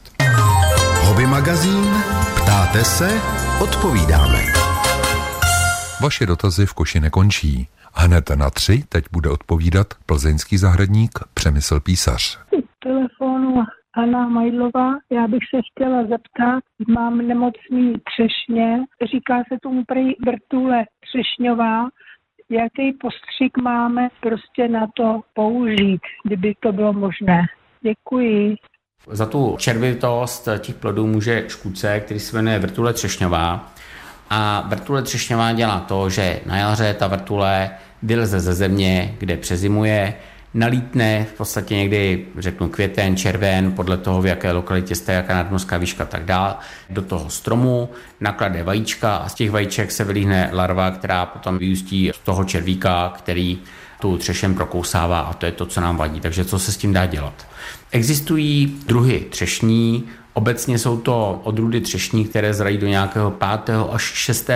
Hobby 1.02 1.26
magazín, 1.26 1.84
ptáte 2.42 2.84
se, 2.84 3.20
odpovídáme. 3.60 4.44
Vaše 6.00 6.26
dotazy 6.26 6.66
v 6.66 6.74
koši 6.74 7.00
nekončí. 7.00 7.68
Hned 7.94 8.30
na 8.30 8.50
tři 8.50 8.84
teď 8.88 9.04
bude 9.12 9.30
odpovídat 9.30 9.86
plzeňský 10.06 10.58
zahradník 10.58 11.10
Přemysl 11.34 11.80
Písař. 11.80 12.38
Telefonu 12.78 13.62
Anna 13.94 14.28
Majdlová, 14.28 14.92
já 15.10 15.28
bych 15.28 15.42
se 15.54 15.60
chtěla 15.72 16.02
zeptat, 16.02 16.64
mám 16.88 17.18
nemocný 17.18 17.94
třešně, 18.10 18.78
říká 19.12 19.42
se 19.48 19.58
tomu 19.62 19.84
prej 19.84 20.16
vrtule 20.26 20.84
třešňová, 21.00 21.88
jaký 22.50 22.92
postřik 22.92 23.58
máme 23.62 24.08
prostě 24.20 24.68
na 24.68 24.86
to 24.96 25.20
použít, 25.34 26.00
kdyby 26.24 26.54
to 26.60 26.72
bylo 26.72 26.92
možné. 26.92 27.42
Děkuji. 27.80 28.56
Za 29.10 29.26
tu 29.26 29.56
červitost 29.58 30.48
těch 30.58 30.74
plodů 30.74 31.06
může 31.06 31.44
škůdce, 31.48 32.00
který 32.00 32.20
se 32.20 32.36
jmenuje 32.36 32.58
vrtule 32.58 32.92
třešňová. 32.92 33.72
A 34.34 34.64
vrtule 34.68 35.02
třešňová 35.02 35.52
dělá 35.52 35.80
to, 35.80 36.10
že 36.10 36.40
na 36.46 36.56
jaře 36.56 36.94
ta 36.98 37.06
vrtule 37.06 37.70
vyleze 38.02 38.40
ze 38.40 38.54
země, 38.54 39.14
kde 39.18 39.36
přezimuje, 39.36 40.14
nalítne 40.54 41.26
v 41.34 41.36
podstatě 41.36 41.76
někdy, 41.76 42.26
řeknu 42.38 42.68
květen, 42.68 43.16
červen, 43.16 43.72
podle 43.72 43.96
toho, 43.96 44.22
v 44.22 44.26
jaké 44.26 44.52
lokalitě 44.52 44.94
jste, 44.94 45.12
jaká 45.12 45.34
nadmorská 45.34 45.76
výška 45.76 46.04
tak 46.04 46.24
dál, 46.24 46.56
do 46.90 47.02
toho 47.02 47.30
stromu, 47.30 47.88
naklade 48.20 48.62
vajíčka 48.62 49.16
a 49.16 49.28
z 49.28 49.34
těch 49.34 49.50
vajíček 49.50 49.92
se 49.92 50.04
vylíhne 50.04 50.50
larva, 50.52 50.90
která 50.90 51.26
potom 51.26 51.58
vyústí 51.58 52.10
z 52.14 52.18
toho 52.18 52.44
červíka, 52.44 53.12
který 53.16 53.58
tu 54.00 54.16
třešem 54.16 54.54
prokousává 54.54 55.20
a 55.20 55.32
to 55.32 55.46
je 55.46 55.52
to, 55.52 55.66
co 55.66 55.80
nám 55.80 55.96
vadí. 55.96 56.20
Takže 56.20 56.44
co 56.44 56.58
se 56.58 56.72
s 56.72 56.76
tím 56.76 56.92
dá 56.92 57.06
dělat? 57.06 57.46
Existují 57.90 58.78
druhy 58.86 59.26
třešní 59.30 60.08
Obecně 60.34 60.78
jsou 60.78 60.96
to 61.00 61.40
odrůdy 61.44 61.80
třešní, 61.80 62.24
které 62.24 62.54
zrají 62.54 62.78
do 62.78 62.86
nějakého 62.86 63.30
5. 63.30 63.76
až 63.92 64.02
6. 64.02 64.50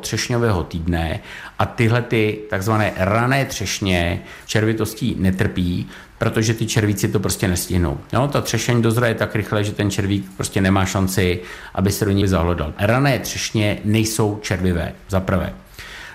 třešňového 0.00 0.64
týdne 0.64 1.20
a 1.58 1.66
tyhle 1.66 2.02
ty 2.02 2.38
takzvané 2.50 2.92
rané 2.96 3.44
třešně 3.44 4.22
červitostí 4.46 5.16
netrpí, 5.18 5.88
protože 6.18 6.54
ty 6.54 6.66
červíci 6.66 7.08
to 7.08 7.20
prostě 7.20 7.48
nestihnou. 7.48 7.98
No, 8.12 8.28
ta 8.28 8.40
třešeň 8.40 8.82
dozraje 8.82 9.14
tak 9.14 9.36
rychle, 9.36 9.64
že 9.64 9.72
ten 9.72 9.90
červík 9.90 10.26
prostě 10.36 10.60
nemá 10.60 10.84
šanci, 10.84 11.40
aby 11.74 11.92
se 11.92 12.04
do 12.04 12.10
ní 12.10 12.26
zahlodal. 12.26 12.74
Rané 12.78 13.18
třešně 13.18 13.78
nejsou 13.84 14.38
červivé, 14.42 14.92
za 15.08 15.20
prvé. 15.20 15.52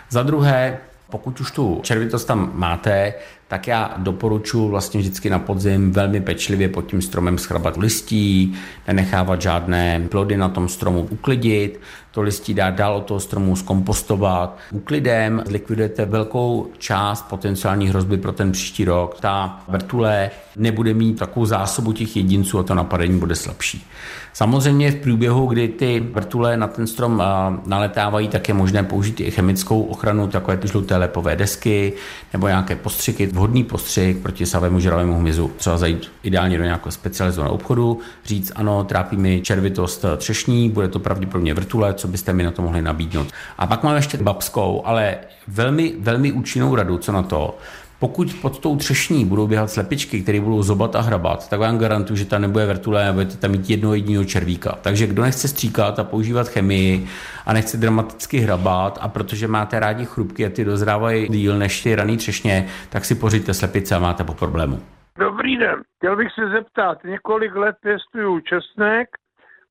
Za 0.09 0.23
druhé, 0.23 0.77
pokud 1.09 1.39
už 1.39 1.51
tu 1.51 1.79
červitost 1.83 2.27
tam 2.27 2.51
máte, 2.53 3.13
tak 3.53 3.67
já 3.67 3.93
doporučuji 3.97 4.69
vlastně 4.69 4.99
vždycky 4.99 5.29
na 5.29 5.39
podzim 5.39 5.91
velmi 5.91 6.21
pečlivě 6.21 6.69
pod 6.69 6.85
tím 6.85 7.01
stromem 7.01 7.37
schrabat 7.37 7.77
listí, 7.77 8.55
nenechávat 8.87 9.41
žádné 9.41 10.07
plody 10.09 10.37
na 10.37 10.49
tom 10.49 10.69
stromu 10.69 11.07
uklidit, 11.09 11.79
to 12.13 12.21
listí 12.21 12.53
dát 12.53 12.69
dál 12.69 12.95
od 12.95 13.05
toho 13.05 13.19
stromu 13.19 13.55
zkompostovat. 13.55 14.57
Úklidem 14.71 15.43
zlikvidujete 15.45 16.05
velkou 16.05 16.67
část 16.77 17.21
potenciální 17.29 17.89
hrozby 17.89 18.17
pro 18.17 18.31
ten 18.31 18.51
příští 18.51 18.85
rok. 18.85 19.19
Ta 19.19 19.63
vrtule 19.67 20.31
nebude 20.55 20.93
mít 20.93 21.19
takovou 21.19 21.45
zásobu 21.45 21.91
těch 21.91 22.15
jedinců 22.15 22.59
a 22.59 22.63
to 22.63 22.75
napadení 22.75 23.19
bude 23.19 23.35
slabší. 23.35 23.87
Samozřejmě 24.33 24.91
v 24.91 24.95
průběhu, 24.95 25.45
kdy 25.45 25.67
ty 25.67 25.99
vrtule 25.99 26.57
na 26.57 26.67
ten 26.67 26.87
strom 26.87 27.23
naletávají, 27.65 28.27
tak 28.27 28.47
je 28.47 28.53
možné 28.53 28.83
použít 28.83 29.19
i 29.19 29.31
chemickou 29.31 29.83
ochranu, 29.83 30.27
takové 30.27 30.57
ty 30.57 30.67
žluté 30.67 30.97
lepové 30.97 31.35
desky 31.35 31.93
nebo 32.33 32.47
nějaké 32.47 32.75
postřiky, 32.75 33.25
vhodný 33.25 33.63
postřik 33.63 34.17
proti 34.17 34.45
savému 34.45 34.79
žravému 34.79 35.19
hmyzu. 35.19 35.51
Třeba 35.57 35.77
zajít 35.77 36.11
ideálně 36.23 36.57
do 36.57 36.63
nějakého 36.63 36.91
specializovaného 36.91 37.55
obchodu, 37.55 37.99
říct 38.25 38.51
ano, 38.55 38.83
trápí 38.83 39.17
mi 39.17 39.41
červitost 39.41 40.05
třešní, 40.17 40.69
bude 40.69 40.87
to 40.87 40.99
pravděpodobně 40.99 41.53
vrtule, 41.53 41.93
co 42.03 42.07
byste 42.07 42.33
mi 42.33 42.43
na 42.43 42.51
to 42.51 42.61
mohli 42.61 42.81
nabídnout. 42.81 43.27
A 43.57 43.67
pak 43.67 43.83
mám 43.83 43.95
ještě 43.95 44.17
babskou, 44.17 44.81
ale 44.85 45.17
velmi, 45.47 45.93
velmi 45.99 46.31
účinnou 46.31 46.75
radu, 46.75 46.97
co 46.97 47.11
na 47.11 47.23
to. 47.23 47.57
Pokud 47.99 48.33
pod 48.41 48.59
tou 48.59 48.75
třešní 48.75 49.25
budou 49.25 49.47
běhat 49.47 49.69
slepičky, 49.69 50.21
které 50.21 50.41
budou 50.41 50.63
zobat 50.63 50.95
a 50.95 51.01
hrabat, 51.01 51.49
tak 51.49 51.59
vám 51.59 51.77
garantuju, 51.77 52.17
že 52.17 52.25
ta 52.25 52.37
nebude 52.39 52.65
vrtule 52.65 53.09
a 53.09 53.13
budete 53.13 53.37
tam 53.37 53.51
mít 53.51 53.69
jednoho 53.69 53.95
jediného 53.95 54.25
červíka. 54.25 54.77
Takže 54.81 55.07
kdo 55.07 55.21
nechce 55.21 55.47
stříkat 55.47 55.99
a 55.99 56.03
používat 56.03 56.47
chemii 56.47 57.07
a 57.45 57.53
nechce 57.53 57.77
dramaticky 57.77 58.37
hrabat 58.37 58.99
a 59.01 59.07
protože 59.07 59.47
máte 59.47 59.79
rádi 59.79 60.05
chrupky 60.05 60.45
a 60.45 60.49
ty 60.49 60.65
dozrávají 60.65 61.29
díl 61.29 61.57
než 61.57 61.83
ty 61.83 61.95
raný 61.95 62.17
třešně, 62.17 62.67
tak 62.89 63.05
si 63.05 63.15
pořiďte 63.15 63.53
slepice 63.53 63.95
a 63.95 63.99
máte 63.99 64.23
po 64.23 64.33
problému. 64.33 64.79
Dobrý 65.19 65.57
den. 65.57 65.81
Chtěl 65.97 66.15
bych 66.15 66.27
se 66.35 66.49
zeptat, 66.49 67.03
několik 67.03 67.55
let 67.55 67.75
pěstuju 67.81 68.39
česnek, 68.39 69.07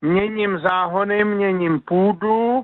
měním 0.03 0.59
záhony, 0.59 1.23
měním 1.23 1.79
půdu, 1.79 2.63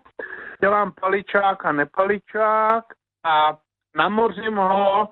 dělám 0.62 0.92
paličák 1.02 1.66
a 1.66 1.72
nepaličák 1.72 2.84
a 3.24 3.58
namořím 3.96 4.56
ho 4.56 5.10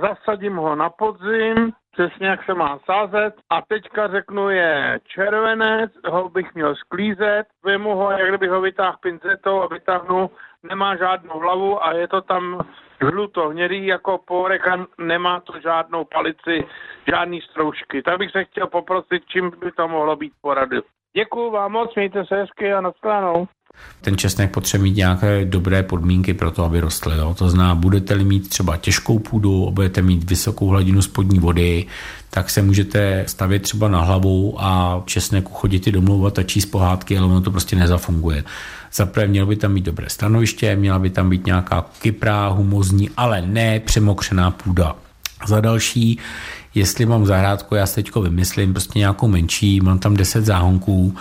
zasadím 0.00 0.56
ho 0.56 0.76
na 0.76 0.90
podzim, 0.90 1.72
přesně 1.92 2.26
jak 2.26 2.44
se 2.44 2.54
má 2.54 2.78
sázet 2.84 3.34
a 3.50 3.62
teďka 3.62 4.08
řeknu 4.08 4.50
je 4.50 5.00
červenec, 5.04 5.92
ho 6.08 6.28
bych 6.28 6.54
měl 6.54 6.74
sklízet, 6.76 7.46
vemu 7.64 7.96
ho, 7.96 8.10
jak 8.10 8.28
kdybych 8.28 8.50
ho 8.50 8.60
vytáhl 8.60 8.96
pincetou 9.00 9.62
a 9.62 9.66
vytáhnu, 9.66 10.30
nemá 10.62 10.96
žádnou 10.96 11.38
hlavu 11.38 11.84
a 11.84 11.92
je 11.92 12.08
to 12.08 12.20
tam 12.20 12.60
žluto 13.00 13.48
hnědý 13.48 13.86
jako 13.86 14.18
pórek 14.18 14.68
a 14.68 14.86
nemá 14.98 15.40
to 15.40 15.60
žádnou 15.60 16.04
palici, 16.04 16.66
žádný 17.08 17.40
stroužky. 17.40 18.02
Tak 18.02 18.18
bych 18.18 18.30
se 18.30 18.44
chtěl 18.44 18.66
poprosit, 18.66 19.22
čím 19.26 19.52
by 19.58 19.72
to 19.72 19.88
mohlo 19.88 20.16
být 20.16 20.32
porady. 20.40 20.80
Děkuju 21.18 21.50
vám 21.50 21.72
moc, 21.72 21.94
mějte 21.96 22.24
se 22.28 22.34
hezky 22.34 22.72
a 22.72 22.80
nashledanou. 22.80 23.48
Ten 24.00 24.16
česnek 24.16 24.50
potřebuje 24.50 24.90
mít 24.90 24.96
nějaké 24.96 25.44
dobré 25.44 25.82
podmínky 25.82 26.34
pro 26.34 26.50
to, 26.50 26.64
aby 26.64 26.80
rostl. 26.80 27.12
Jo? 27.12 27.34
To 27.38 27.48
znamená, 27.48 27.74
budete-li 27.74 28.24
mít 28.24 28.48
třeba 28.48 28.76
těžkou 28.76 29.18
půdu, 29.18 29.70
budete 29.70 30.02
mít 30.02 30.30
vysokou 30.30 30.66
hladinu 30.66 31.02
spodní 31.02 31.38
vody, 31.38 31.86
tak 32.30 32.50
se 32.50 32.62
můžete 32.62 33.24
stavět 33.26 33.62
třeba 33.62 33.88
na 33.88 34.00
hlavu 34.00 34.54
a 34.58 35.02
česneku 35.04 35.52
chodit 35.52 35.86
i 35.86 35.92
domlouvat 35.92 36.38
a 36.38 36.42
číst 36.42 36.66
pohádky, 36.66 37.18
ale 37.18 37.26
ono 37.26 37.40
to 37.40 37.50
prostě 37.50 37.76
nezafunguje. 37.76 38.44
Zaprvé 38.92 39.26
mělo 39.26 39.46
by 39.46 39.56
tam 39.56 39.74
být 39.74 39.84
dobré 39.84 40.10
stanoviště, 40.10 40.76
měla 40.76 40.98
by 40.98 41.10
tam 41.10 41.30
být 41.30 41.46
nějaká 41.46 41.86
kyprá, 42.02 42.48
humozní, 42.48 43.10
ale 43.16 43.42
ne 43.42 43.80
přemokřená 43.80 44.50
půda. 44.50 44.96
Za 45.46 45.60
další, 45.60 46.18
jestli 46.76 47.06
mám 47.06 47.26
zahrádku, 47.26 47.74
já 47.74 47.86
si 47.86 47.94
teďko 47.94 48.22
vymyslím 48.22 48.72
prostě 48.72 48.98
nějakou 48.98 49.28
menší, 49.28 49.80
mám 49.80 49.98
tam 49.98 50.16
10 50.16 50.44
záhonků 50.44 51.14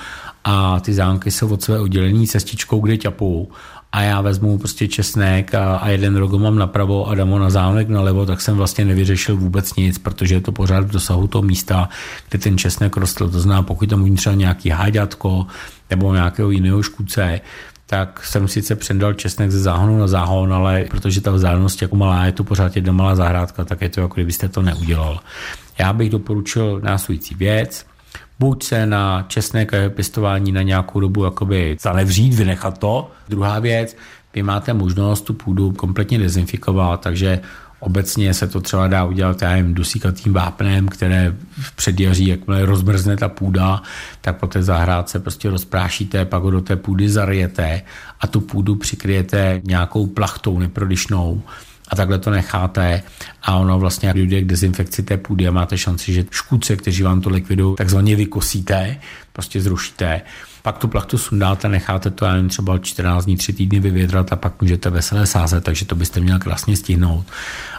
a 0.44 0.80
ty 0.80 0.94
zámky 0.94 1.32
jsou 1.32 1.54
od 1.54 1.64
své 1.64 1.80
oddělení 1.80 2.28
cestičkou, 2.28 2.80
kde 2.80 2.98
ťapou 2.98 3.52
a 3.92 4.02
já 4.02 4.22
vezmu 4.22 4.58
prostě 4.58 4.88
česnek 4.88 5.56
a, 5.56 5.78
a 5.78 5.90
jeden 5.90 6.16
rogo 6.16 6.40
mám 6.40 6.56
napravo 6.56 7.08
a 7.08 7.16
dám 7.16 7.30
ho 7.30 7.40
na 7.40 7.50
zámek 7.50 7.90
nalevo, 7.90 8.26
tak 8.26 8.42
jsem 8.42 8.58
vlastně 8.58 8.86
nevyřešil 8.86 9.38
vůbec 9.38 9.76
nic, 9.76 9.98
protože 9.98 10.36
je 10.36 10.42
to 10.42 10.52
pořád 10.52 10.84
v 10.84 10.92
dosahu 10.92 11.28
toho 11.28 11.42
místa, 11.42 11.90
kde 12.30 12.40
ten 12.40 12.58
česnek 12.58 12.98
rostl. 12.98 13.30
To 13.30 13.40
znamená, 13.40 13.64
pokud 13.64 13.90
tam 13.90 14.16
třeba 14.16 14.36
nějaký 14.36 14.70
háďatko 14.70 15.48
nebo 15.90 16.14
nějakého 16.14 16.52
jiného 16.52 16.84
škůdce, 16.84 17.42
tak 17.86 18.26
jsem 18.26 18.48
sice 18.48 18.76
předal 18.76 19.14
česnek 19.14 19.52
ze 19.52 19.60
záhonu 19.60 19.98
na 19.98 20.08
záhon, 20.08 20.54
ale 20.54 20.86
protože 20.90 21.22
ta 21.22 21.32
vzdálenost 21.32 21.82
jako 21.82 21.96
malá, 21.96 22.26
je 22.26 22.32
to 22.32 22.44
pořád 22.44 22.76
jedna 22.76 22.94
malá 22.94 23.16
zahrádka, 23.16 23.66
tak 23.66 23.82
je 23.82 23.90
to 23.90 24.02
jako 24.02 24.14
kdybyste 24.14 24.50
to 24.50 24.62
neudělal. 24.62 25.20
Já 25.80 25.94
bych 25.94 26.10
doporučil 26.10 26.80
následující 26.84 27.36
věc 27.36 27.86
buď 28.40 28.64
se 28.64 28.86
na 28.86 29.26
česnek 29.28 29.74
a 29.74 29.90
pěstování 29.90 30.52
na 30.52 30.62
nějakou 30.62 31.00
dobu 31.00 31.24
jakoby 31.24 31.78
zanevřít, 31.82 32.34
vynechat 32.34 32.78
to. 32.78 33.12
Druhá 33.30 33.60
věc, 33.60 33.98
vy 34.34 34.44
máte 34.44 34.74
možnost 34.74 35.22
tu 35.22 35.34
půdu 35.34 35.72
kompletně 35.72 36.20
dezinfikovat, 36.20 37.02
takže 37.02 37.40
Obecně 37.86 38.34
se 38.34 38.48
to 38.48 38.62
třeba 38.62 38.88
dá 38.88 39.06
udělat 39.06 39.42
já 39.42 39.50
nevím, 39.50 39.74
dusíkatým 39.74 40.34
vápnem, 40.34 40.88
které 40.88 41.36
v 41.52 41.76
předjaří, 41.76 42.28
jakmile 42.28 42.66
rozmrzne 42.66 43.18
ta 43.18 43.30
půda, 43.30 43.82
tak 44.22 44.40
po 44.40 44.48
té 44.48 44.64
zahrádce 44.64 45.20
prostě 45.20 45.50
rozprášíte, 45.50 46.26
pak 46.26 46.44
ho 46.44 46.52
do 46.52 46.62
té 46.62 46.76
půdy 46.76 47.10
zarijete 47.10 47.82
a 48.20 48.28
tu 48.28 48.42
půdu 48.42 48.76
přikryjete 48.76 49.62
nějakou 49.64 50.08
plachtou 50.08 50.60
neprodyšnou 50.60 51.44
a 51.88 51.96
takhle 51.96 52.20
to 52.20 52.30
necháte 52.30 53.04
a 53.42 53.56
ono 53.56 53.80
vlastně 53.80 54.14
dojde 54.14 54.42
k 54.42 54.46
dezinfekci 54.46 55.04
té 55.04 55.18
půdy 55.18 55.48
a 55.48 55.52
máte 55.52 55.78
šanci, 55.78 56.14
že 56.14 56.26
škůdce, 56.32 56.76
kteří 56.76 57.04
vám 57.04 57.22
to 57.22 57.30
likvidují, 57.30 57.76
takzvaně 57.76 58.16
vykosíte, 58.16 58.98
prostě 59.34 59.62
zrušíte. 59.62 60.22
Pak 60.66 60.78
tu 60.78 60.88
plachtu 60.88 61.18
sundáte, 61.18 61.70
necháte 61.70 62.10
to, 62.10 62.28
nevím, 62.28 62.50
třeba 62.50 62.78
14 62.78 63.26
dní, 63.26 63.38
3 63.38 63.54
týdny 63.54 63.80
vyvětrat 63.80 64.34
a 64.34 64.36
pak 64.36 64.62
můžete 64.62 64.90
veselé 64.90 65.28
sázet, 65.28 65.64
takže 65.64 65.86
to 65.86 65.96
byste 65.96 66.20
měl 66.20 66.40
krásně 66.40 66.78
stihnout. 66.78 67.26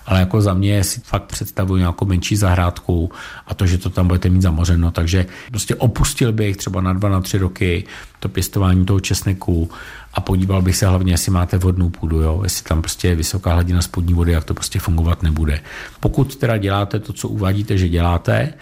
Ale 0.07 0.21
jako 0.21 0.41
za 0.41 0.55
mě 0.55 0.85
si 0.85 1.01
fakt 1.01 1.23
představuji 1.23 1.77
nějakou 1.77 2.07
menší 2.07 2.37
zahrádku 2.37 3.11
a 3.47 3.55
to, 3.55 3.67
že 3.67 3.79
to 3.79 3.91
tam 3.91 4.07
budete 4.07 4.29
mít 4.29 4.43
zamořeno, 4.43 4.91
takže 4.91 5.27
prostě 5.51 5.75
opustil 5.75 6.33
bych 6.33 6.57
třeba 6.57 6.81
na 6.81 6.93
dva, 6.93 7.09
na 7.09 7.21
tři 7.21 7.39
roky 7.39 7.85
to 8.21 8.29
pěstování 8.29 8.87
toho 8.87 9.01
česneku 9.01 9.71
a 10.15 10.21
podíval 10.21 10.63
bych 10.63 10.77
se 10.77 10.87
hlavně, 10.87 11.13
jestli 11.13 11.33
máte 11.33 11.59
vodnou 11.59 11.91
půdu, 11.91 12.21
jo? 12.21 12.41
jestli 12.43 12.65
tam 12.65 12.83
prostě 12.83 13.09
je 13.09 13.15
vysoká 13.15 13.53
hladina 13.53 13.83
spodní 13.83 14.15
vody, 14.15 14.33
jak 14.33 14.45
to 14.45 14.55
prostě 14.55 14.79
fungovat 14.79 15.23
nebude. 15.23 15.61
Pokud 16.01 16.37
teda 16.37 16.57
děláte 16.57 16.99
to, 16.99 17.13
co 17.13 17.29
uvádíte, 17.29 17.79
že 17.79 17.89
děláte, 17.89 18.55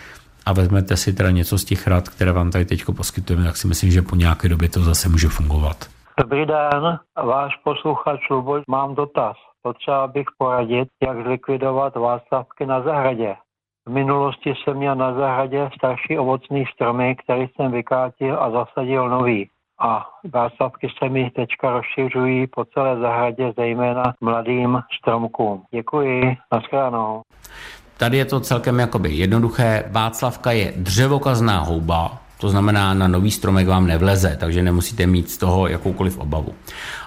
a 0.47 0.53
vezmete 0.53 0.97
si 0.97 1.13
teda 1.13 1.31
něco 1.31 1.59
z 1.59 1.65
těch 1.65 1.87
rad, 1.87 2.09
které 2.09 2.33
vám 2.33 2.51
tady 2.51 2.65
teď 2.65 2.85
poskytujeme, 2.97 3.45
tak 3.45 3.57
si 3.57 3.67
myslím, 3.69 3.91
že 3.91 4.03
po 4.03 4.17
nějaké 4.17 4.49
době 4.49 4.69
to 4.69 4.81
zase 4.81 5.09
může 5.09 5.29
fungovat. 5.29 5.77
Dobrý 6.21 6.47
den, 6.47 6.99
váš 7.25 7.57
posluchač 7.65 8.21
Luboš, 8.31 8.63
mám 8.69 8.95
dotaz. 8.95 9.37
Potřeba 9.63 10.07
bych 10.07 10.27
poradit, 10.39 10.89
jak 11.03 11.23
zlikvidovat 11.23 11.97
václavky 11.97 12.67
na 12.67 12.83
zahradě. 12.83 13.35
V 13.87 13.91
minulosti 13.91 14.55
jsem 14.55 14.77
měl 14.77 14.95
na 14.95 15.15
zahradě 15.15 15.71
starší 15.77 16.19
ovocný 16.19 16.65
stromy, 16.75 17.17
který 17.25 17.47
jsem 17.49 17.73
vykátil 17.73 18.43
a 18.43 18.51
zasadil 18.51 19.09
nový 19.09 19.51
a 19.81 20.07
václavky 20.33 20.89
se 20.99 21.09
mi 21.09 21.31
teďka 21.31 21.71
rozšiřují 21.71 22.47
po 22.47 22.65
celé 22.65 22.99
zahradě, 22.99 23.53
zejména 23.57 24.15
mladým 24.21 24.81
stromkům. 25.01 25.63
Děkuji, 25.71 26.37
nashledanou. 26.53 27.23
Tady 27.97 28.17
je 28.17 28.25
to 28.25 28.41
celkem 28.41 28.79
jakoby 28.79 29.13
jednoduché. 29.13 29.85
Václavka 29.91 30.53
je 30.53 30.73
dřevokazná 30.77 31.61
houba, 31.61 32.25
to 32.45 32.49
znamená, 32.49 32.95
na 32.95 33.09
nový 33.09 33.31
stromek 33.31 33.67
vám 33.67 33.87
nevleze, 33.87 34.37
takže 34.41 34.63
nemusíte 34.63 35.07
mít 35.07 35.31
z 35.31 35.37
toho 35.37 35.69
jakoukoliv 35.69 36.19
obavu. 36.19 36.55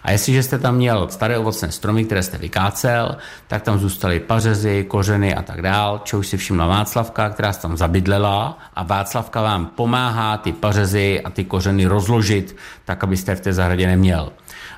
A 0.03 0.11
jestliže 0.11 0.43
jste 0.43 0.59
tam 0.59 0.75
měl 0.75 1.07
staré 1.09 1.37
ovocné 1.37 1.71
stromy, 1.71 2.05
které 2.05 2.23
jste 2.23 2.37
vykácel, 2.37 3.17
tak 3.47 3.61
tam 3.61 3.79
zůstaly 3.79 4.19
pařezy, 4.19 4.85
kořeny 4.87 5.35
a 5.35 5.41
tak 5.41 5.61
dál, 5.61 6.01
čehož 6.03 6.27
si 6.27 6.37
všimla 6.37 6.67
Václavka, 6.67 7.29
která 7.29 7.53
se 7.53 7.61
tam 7.61 7.77
zabydlela 7.77 8.57
a 8.75 8.83
Václavka 8.83 9.41
vám 9.41 9.65
pomáhá 9.65 10.37
ty 10.37 10.53
pařezy 10.53 11.21
a 11.21 11.29
ty 11.29 11.43
kořeny 11.43 11.85
rozložit 11.85 12.55
tak, 12.85 13.03
abyste 13.03 13.35
v 13.35 13.41
té 13.41 13.53
zahradě 13.53 13.87
neměl. 13.87 14.31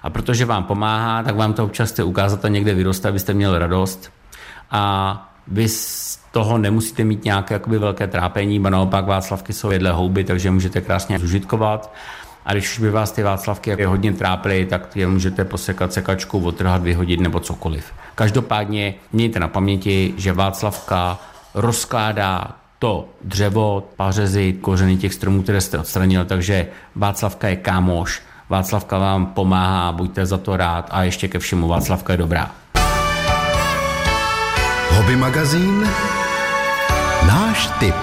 A 0.04 0.10
protože 0.10 0.46
vám 0.46 0.64
pomáhá, 0.64 1.24
tak 1.24 1.36
vám 1.36 1.54
to 1.54 1.66
občas 1.66 1.92
chce 1.92 2.04
ukázat 2.04 2.46
a 2.46 2.48
někde 2.48 2.74
vyroste, 2.74 3.10
abyste 3.10 3.34
měl 3.34 3.60
radost. 3.60 4.12
A 4.72 5.29
vy 5.52 5.68
toho 6.32 6.58
nemusíte 6.58 7.04
mít 7.04 7.26
nějaké 7.26 7.54
jakoby 7.54 7.78
velké 7.78 8.08
trápení, 8.08 8.60
bo 8.60 8.70
naopak 8.70 9.06
Václavky 9.06 9.54
jsou 9.54 9.72
jedle 9.72 9.92
houby, 9.92 10.24
takže 10.24 10.52
můžete 10.52 10.82
krásně 10.82 11.20
zužitkovat. 11.20 11.94
A 12.46 12.54
když 12.54 12.80
by 12.80 12.92
vás 12.92 13.12
ty 13.12 13.24
Václavky 13.24 13.86
hodně 13.86 14.14
trápily, 14.14 14.66
tak 14.66 14.96
je 14.96 15.08
můžete 15.08 15.46
posekat 15.46 15.94
sekačku, 15.94 16.40
otrhat, 16.40 16.84
vyhodit 16.84 17.20
nebo 17.20 17.40
cokoliv. 17.40 17.86
Každopádně 18.16 18.94
mějte 19.14 19.40
na 19.40 19.48
paměti, 19.48 20.14
že 20.18 20.34
Václavka 20.34 21.18
rozkládá 21.54 22.56
to 22.80 23.10
dřevo, 23.24 23.84
pařezy, 23.96 24.54
kořeny 24.54 24.98
těch 24.98 25.14
stromů, 25.14 25.44
které 25.44 25.62
jste 25.62 25.80
odstranil, 25.80 26.26
takže 26.26 26.68
Václavka 26.96 27.48
je 27.48 27.56
kámoš, 27.56 28.22
Václavka 28.50 28.98
vám 28.98 29.26
pomáhá, 29.26 29.92
buďte 29.92 30.26
za 30.26 30.38
to 30.38 30.58
rád 30.58 30.88
a 30.92 31.04
ještě 31.04 31.28
ke 31.28 31.40
všemu 31.40 31.68
Václavka 31.68 32.14
je 32.14 32.18
dobrá. 32.18 32.52
Hobby 34.90 35.16
magazín 35.16 35.88
Náš 37.28 37.70
tip. 37.80 37.96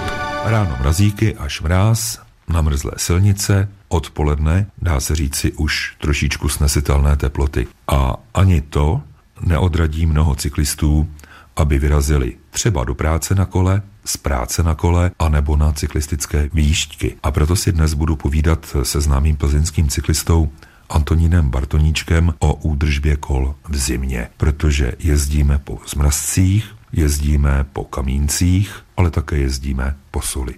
Ráno 0.45 0.77
mrazíky 0.79 1.35
až 1.35 1.61
mráz, 1.61 2.19
namrzlé 2.47 2.91
silnice, 2.97 3.69
odpoledne 3.87 4.65
dá 4.81 4.99
se 4.99 5.15
říci 5.15 5.51
už 5.51 5.95
trošičku 6.01 6.49
snesitelné 6.49 7.17
teploty. 7.17 7.67
A 7.87 8.15
ani 8.33 8.61
to 8.61 9.01
neodradí 9.41 10.05
mnoho 10.05 10.35
cyklistů, 10.35 11.09
aby 11.55 11.79
vyrazili 11.79 12.35
třeba 12.49 12.83
do 12.83 12.95
práce 12.95 13.35
na 13.35 13.45
kole, 13.45 13.81
z 14.05 14.17
práce 14.17 14.63
na 14.63 14.75
kole, 14.75 15.11
anebo 15.19 15.57
na 15.57 15.71
cyklistické 15.71 16.49
výšťky. 16.53 17.15
A 17.23 17.31
proto 17.31 17.55
si 17.55 17.71
dnes 17.71 17.93
budu 17.93 18.15
povídat 18.15 18.75
se 18.83 19.01
známým 19.01 19.35
plzeňským 19.35 19.89
cyklistou 19.89 20.49
Antonínem 20.89 21.49
Bartoníčkem 21.49 22.33
o 22.39 22.53
údržbě 22.53 23.17
kol 23.17 23.55
v 23.69 23.77
zimě, 23.77 24.29
protože 24.37 24.93
jezdíme 24.99 25.59
po 25.59 25.79
zmrazcích, 25.87 26.76
jezdíme 26.91 27.65
po 27.73 27.83
kamíncích, 27.83 28.75
ale 28.97 29.11
také 29.11 29.37
jezdíme 29.37 29.95
po 30.11 30.21
soli. 30.21 30.55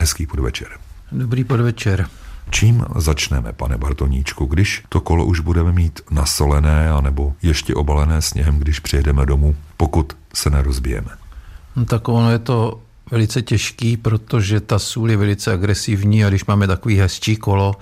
Hezký 0.00 0.26
podvečer. 0.26 0.68
Dobrý 1.12 1.44
podvečer. 1.44 2.08
Čím 2.50 2.84
začneme, 2.96 3.52
pane 3.52 3.78
Bartoníčku, 3.78 4.44
když 4.46 4.82
to 4.88 5.00
kolo 5.00 5.24
už 5.24 5.40
budeme 5.40 5.72
mít 5.72 6.00
nasolené 6.10 6.90
anebo 6.90 7.34
ještě 7.42 7.74
obalené 7.74 8.22
sněhem, 8.22 8.58
když 8.58 8.80
přijedeme 8.80 9.26
domů, 9.26 9.56
pokud 9.76 10.12
se 10.34 10.50
nerozbijeme? 10.50 11.08
No, 11.76 11.84
tak 11.84 12.08
ono 12.08 12.30
je 12.30 12.38
to 12.38 12.80
velice 13.10 13.42
těžký, 13.42 13.96
protože 13.96 14.60
ta 14.60 14.78
sůl 14.78 15.10
je 15.10 15.16
velice 15.16 15.52
agresivní 15.52 16.24
a 16.24 16.28
když 16.28 16.44
máme 16.44 16.66
takový 16.66 16.98
hezčí 16.98 17.36
kolo, 17.36 17.74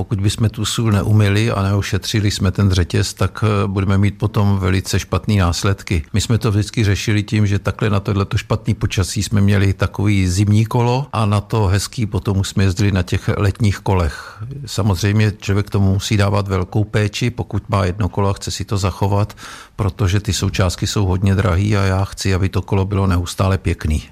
pokud 0.00 0.20
bychom 0.20 0.48
tu 0.48 0.64
sůl 0.64 0.92
neumili 0.92 1.50
a 1.50 1.62
neošetřili 1.62 2.30
jsme 2.30 2.50
ten 2.50 2.70
řetěz, 2.70 3.14
tak 3.14 3.44
eh, 3.44 3.68
budeme 3.68 3.98
mít 3.98 4.18
potom 4.18 4.58
velice 4.58 4.98
špatné 4.98 5.34
následky. 5.34 6.02
My 6.12 6.20
jsme 6.20 6.38
to 6.38 6.50
vždycky 6.50 6.84
řešili 6.84 7.22
tím, 7.22 7.46
že 7.46 7.58
takhle 7.58 7.90
na 7.90 8.00
tohleto 8.00 8.38
špatný 8.38 8.74
počasí 8.74 9.22
jsme 9.22 9.40
měli 9.40 9.72
takový 9.72 10.28
zimní 10.28 10.66
kolo 10.66 11.06
a 11.12 11.26
na 11.26 11.40
to 11.40 11.66
hezký 11.66 12.06
potom 12.06 12.44
jsme 12.44 12.64
jezdili 12.64 12.92
na 12.92 13.02
těch 13.02 13.28
letních 13.36 13.78
kolech. 13.78 14.42
Samozřejmě 14.66 15.32
člověk 15.40 15.70
tomu 15.70 15.92
musí 15.92 16.16
dávat 16.16 16.48
velkou 16.48 16.84
péči, 16.84 17.30
pokud 17.30 17.68
má 17.68 17.84
jedno 17.84 18.08
kolo 18.08 18.28
a 18.28 18.32
chce 18.32 18.50
si 18.50 18.64
to 18.64 18.78
zachovat, 18.78 19.36
protože 19.76 20.20
ty 20.20 20.32
součástky 20.32 20.86
jsou 20.86 21.06
hodně 21.06 21.34
drahé 21.34 21.76
a 21.76 21.82
já 21.82 22.04
chci, 22.04 22.34
aby 22.34 22.48
to 22.48 22.62
kolo 22.62 22.84
bylo 22.84 23.06
neustále 23.06 23.58
pěkný. 23.58 24.02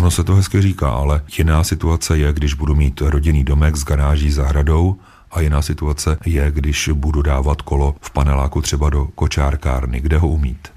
Ono 0.00 0.10
se 0.10 0.24
to 0.24 0.34
hezky 0.34 0.62
říká, 0.62 0.90
ale 0.90 1.22
jiná 1.38 1.64
situace 1.64 2.18
je, 2.18 2.32
když 2.32 2.54
budu 2.54 2.74
mít 2.74 3.00
rodinný 3.00 3.44
domek 3.44 3.76
s 3.76 3.84
garáží 3.84 4.30
zahradou 4.30 4.96
a 5.30 5.40
jiná 5.40 5.62
situace 5.62 6.16
je, 6.26 6.50
když 6.50 6.90
budu 6.94 7.22
dávat 7.22 7.62
kolo 7.62 7.94
v 8.00 8.10
paneláku 8.10 8.62
třeba 8.62 8.90
do 8.90 9.08
kočárkárny, 9.14 10.00
kde 10.00 10.18
ho 10.18 10.28
umít. 10.28 10.68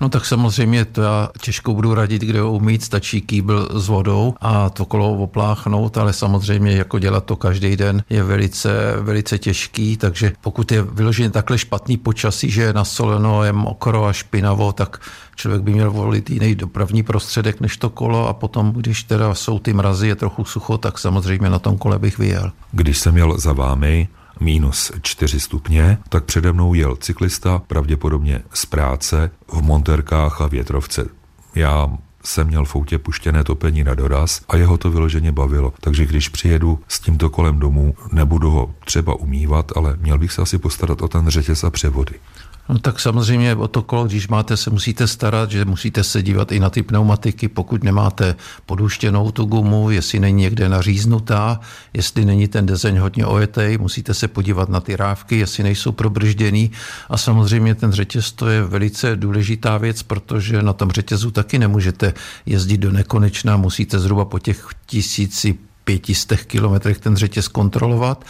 No 0.00 0.08
tak 0.08 0.26
samozřejmě 0.26 0.84
to 0.84 1.02
já 1.02 1.28
těžko 1.40 1.74
budu 1.74 1.94
radit, 1.94 2.22
kde 2.22 2.40
ho 2.40 2.52
umít, 2.52 2.84
stačí 2.84 3.20
kýbl 3.20 3.68
s 3.80 3.88
vodou 3.88 4.34
a 4.40 4.70
to 4.70 4.84
kolo 4.84 5.10
opláchnout, 5.10 5.98
ale 5.98 6.12
samozřejmě 6.12 6.72
jako 6.72 6.98
dělat 6.98 7.24
to 7.24 7.36
každý 7.36 7.76
den 7.76 8.02
je 8.10 8.22
velice, 8.22 8.96
velice 9.00 9.38
těžký, 9.38 9.96
takže 9.96 10.32
pokud 10.40 10.72
je 10.72 10.82
vyloženě 10.82 11.30
takhle 11.30 11.58
špatný 11.58 11.96
počasí, 11.96 12.50
že 12.50 12.62
je 12.62 12.72
nasoleno, 12.72 13.44
je 13.44 13.52
mokro 13.52 14.04
a 14.04 14.12
špinavo, 14.12 14.72
tak 14.72 15.00
člověk 15.36 15.62
by 15.62 15.72
měl 15.72 15.90
volit 15.90 16.30
jiný 16.30 16.54
dopravní 16.54 17.02
prostředek 17.02 17.60
než 17.60 17.76
to 17.76 17.90
kolo 17.90 18.28
a 18.28 18.32
potom, 18.32 18.72
když 18.72 19.02
teda 19.02 19.34
jsou 19.34 19.58
ty 19.58 19.72
mrazy, 19.72 20.08
je 20.08 20.16
trochu 20.16 20.44
sucho, 20.44 20.78
tak 20.78 20.98
samozřejmě 20.98 21.50
na 21.50 21.58
tom 21.58 21.78
kole 21.78 21.98
bych 21.98 22.18
vyjel. 22.18 22.52
Když 22.72 22.98
jsem 22.98 23.16
jel 23.16 23.38
za 23.38 23.52
vámi, 23.52 24.08
minus 24.40 24.92
4 25.02 25.40
stupně, 25.40 25.98
tak 26.08 26.24
přede 26.24 26.52
mnou 26.52 26.74
jel 26.74 26.96
cyklista, 26.96 27.62
pravděpodobně 27.66 28.42
z 28.52 28.66
práce, 28.66 29.30
v 29.48 29.62
monterkách 29.62 30.40
a 30.40 30.46
větrovce. 30.46 31.06
Já 31.54 31.88
jsem 32.24 32.46
měl 32.46 32.64
v 32.64 32.76
autě 32.76 32.98
puštěné 32.98 33.44
topení 33.44 33.84
na 33.84 33.94
doraz 33.94 34.40
a 34.48 34.56
jeho 34.56 34.78
to 34.78 34.90
vyloženě 34.90 35.32
bavilo. 35.32 35.72
Takže 35.80 36.06
když 36.06 36.28
přijedu 36.28 36.78
s 36.88 37.00
tímto 37.00 37.30
kolem 37.30 37.58
domů, 37.58 37.94
nebudu 38.12 38.50
ho 38.50 38.74
třeba 38.84 39.14
umývat, 39.14 39.72
ale 39.76 39.96
měl 40.00 40.18
bych 40.18 40.32
se 40.32 40.42
asi 40.42 40.58
postarat 40.58 41.02
o 41.02 41.08
ten 41.08 41.28
řetěz 41.28 41.64
a 41.64 41.70
převody. 41.70 42.14
No 42.70 42.78
tak 42.78 43.00
samozřejmě 43.00 43.54
o 43.54 43.68
to 43.68 43.82
kolo, 43.82 44.04
když 44.04 44.28
máte, 44.28 44.56
se 44.56 44.70
musíte 44.70 45.06
starat, 45.06 45.50
že 45.50 45.64
musíte 45.64 46.04
se 46.04 46.22
dívat 46.22 46.52
i 46.52 46.60
na 46.60 46.70
ty 46.70 46.82
pneumatiky, 46.82 47.48
pokud 47.48 47.84
nemáte 47.84 48.36
poduštěnou 48.66 49.30
tu 49.30 49.44
gumu, 49.44 49.90
jestli 49.90 50.20
není 50.20 50.42
někde 50.42 50.68
naříznutá, 50.68 51.60
jestli 51.94 52.24
není 52.24 52.48
ten 52.48 52.66
dezeň 52.66 52.98
hodně 52.98 53.26
ojetej, 53.26 53.78
musíte 53.78 54.14
se 54.14 54.28
podívat 54.28 54.68
na 54.68 54.80
ty 54.80 54.96
rávky, 54.96 55.38
jestli 55.38 55.62
nejsou 55.62 55.92
probržděný. 55.92 56.70
A 57.08 57.16
samozřejmě 57.16 57.74
ten 57.74 57.92
řetěz 57.92 58.32
to 58.32 58.48
je 58.48 58.62
velice 58.62 59.16
důležitá 59.16 59.78
věc, 59.78 60.02
protože 60.02 60.62
na 60.62 60.72
tom 60.72 60.90
řetězu 60.90 61.30
taky 61.30 61.58
nemůžete 61.58 62.14
jezdit 62.46 62.78
do 62.78 62.90
nekonečna, 62.90 63.56
musíte 63.56 63.98
zhruba 63.98 64.24
po 64.24 64.38
těch 64.38 64.68
tisíci 64.86 65.58
pětistech 65.90 66.46
kilometrech 66.46 66.98
ten 66.98 67.16
řetěz 67.16 67.48
kontrolovat 67.48 68.24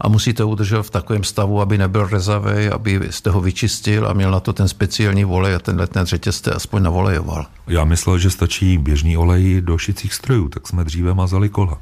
a 0.00 0.08
musíte 0.08 0.44
udržet 0.44 0.82
v 0.82 0.90
takovém 0.90 1.24
stavu, 1.24 1.60
aby 1.60 1.78
nebyl 1.78 2.06
rezavý, 2.06 2.68
aby 2.68 3.00
jste 3.10 3.30
ho 3.30 3.40
vyčistil 3.40 4.08
a 4.08 4.12
měl 4.12 4.30
na 4.30 4.40
to 4.40 4.52
ten 4.52 4.68
speciální 4.68 5.24
volej 5.24 5.54
a 5.54 5.58
tenhle 5.58 5.86
ten 5.86 6.06
řetěz 6.06 6.36
jste 6.36 6.50
aspoň 6.52 6.82
navolejoval. 6.82 7.46
Já 7.66 7.84
myslel, 7.84 8.18
že 8.18 8.30
stačí 8.30 8.78
běžný 8.78 9.16
olej 9.16 9.60
do 9.60 9.78
šicích 9.78 10.14
strojů, 10.14 10.48
tak 10.48 10.68
jsme 10.68 10.84
dříve 10.84 11.14
mazali 11.14 11.48
kola. 11.48 11.78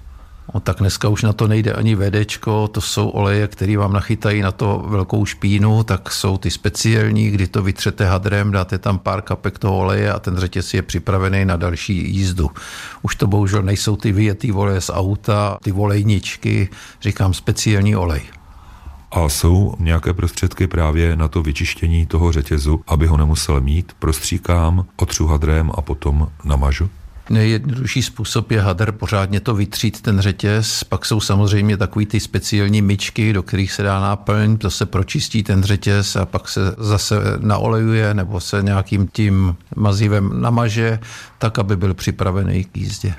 No, 0.55 0.61
tak 0.61 0.79
dneska 0.79 1.09
už 1.09 1.23
na 1.23 1.33
to 1.33 1.49
nejde 1.49 1.73
ani 1.73 1.95
VDčko, 1.95 2.69
to 2.69 2.81
jsou 2.81 3.09
oleje, 3.09 3.49
které 3.49 3.77
vám 3.77 3.93
nachytají 3.93 4.43
na 4.43 4.53
to 4.53 4.85
velkou 4.89 5.27
špínu, 5.27 5.85
tak 5.85 6.11
jsou 6.11 6.39
ty 6.39 6.51
speciální, 6.51 7.31
kdy 7.31 7.47
to 7.47 7.63
vytřete 7.63 8.07
hadrem, 8.07 8.51
dáte 8.51 8.79
tam 8.79 8.99
pár 8.99 9.23
kapek 9.23 9.59
toho 9.59 9.79
oleje 9.79 10.13
a 10.13 10.19
ten 10.19 10.37
řetěz 10.37 10.75
je 10.75 10.83
připravený 10.83 11.45
na 11.45 11.57
další 11.57 12.15
jízdu. 12.15 12.51
Už 13.03 13.17
to 13.17 13.27
bohužel 13.27 13.63
nejsou 13.63 13.97
ty 13.97 14.13
vyjetý 14.13 14.53
oleje 14.53 14.81
z 14.81 14.91
auta, 14.91 15.59
ty 15.63 15.73
volejničky, 15.73 16.69
říkám 17.03 17.35
speciální 17.35 17.97
olej. 17.97 18.23
A 19.13 19.29
jsou 19.29 19.75
nějaké 19.79 20.13
prostředky 20.13 20.67
právě 20.67 21.17
na 21.17 21.29
to 21.29 21.43
vyčištění 21.43 22.07
toho 22.07 22.33
řetězu, 22.33 22.81
aby 22.87 23.07
ho 23.07 23.17
nemusel 23.17 23.61
mít, 23.61 23.93
prostříkám, 23.99 24.87
otřu 24.97 25.27
hadrem 25.27 25.71
a 25.75 25.83
potom 25.83 26.29
namažu? 26.45 26.91
Nejjednodušší 27.31 28.03
způsob 28.03 28.51
je 28.51 28.61
hadr 28.61 28.93
pořádně 28.93 29.41
to 29.41 29.55
vytřít 29.55 30.01
ten 30.01 30.21
řetěz, 30.21 30.85
pak 30.85 31.07
jsou 31.07 31.21
samozřejmě 31.21 31.77
takový 31.77 32.07
ty 32.07 32.21
speciální 32.21 32.83
myčky, 32.83 33.33
do 33.33 33.43
kterých 33.43 33.73
se 33.73 33.83
dá 33.83 34.01
náplň, 34.01 34.57
to 34.57 34.71
se 34.71 34.87
pročistí 34.87 35.43
ten 35.43 35.63
řetěz 35.63 36.17
a 36.17 36.27
pak 36.27 36.49
se 36.49 36.61
zase 36.79 37.17
naolejuje 37.39 38.15
nebo 38.15 38.41
se 38.41 38.63
nějakým 38.63 39.09
tím 39.09 39.57
mazivem 39.77 40.41
namaže, 40.41 40.99
tak, 41.39 41.59
aby 41.59 41.77
byl 41.77 41.95
připravený 41.95 42.65
k 42.65 42.77
jízdě. 42.77 43.15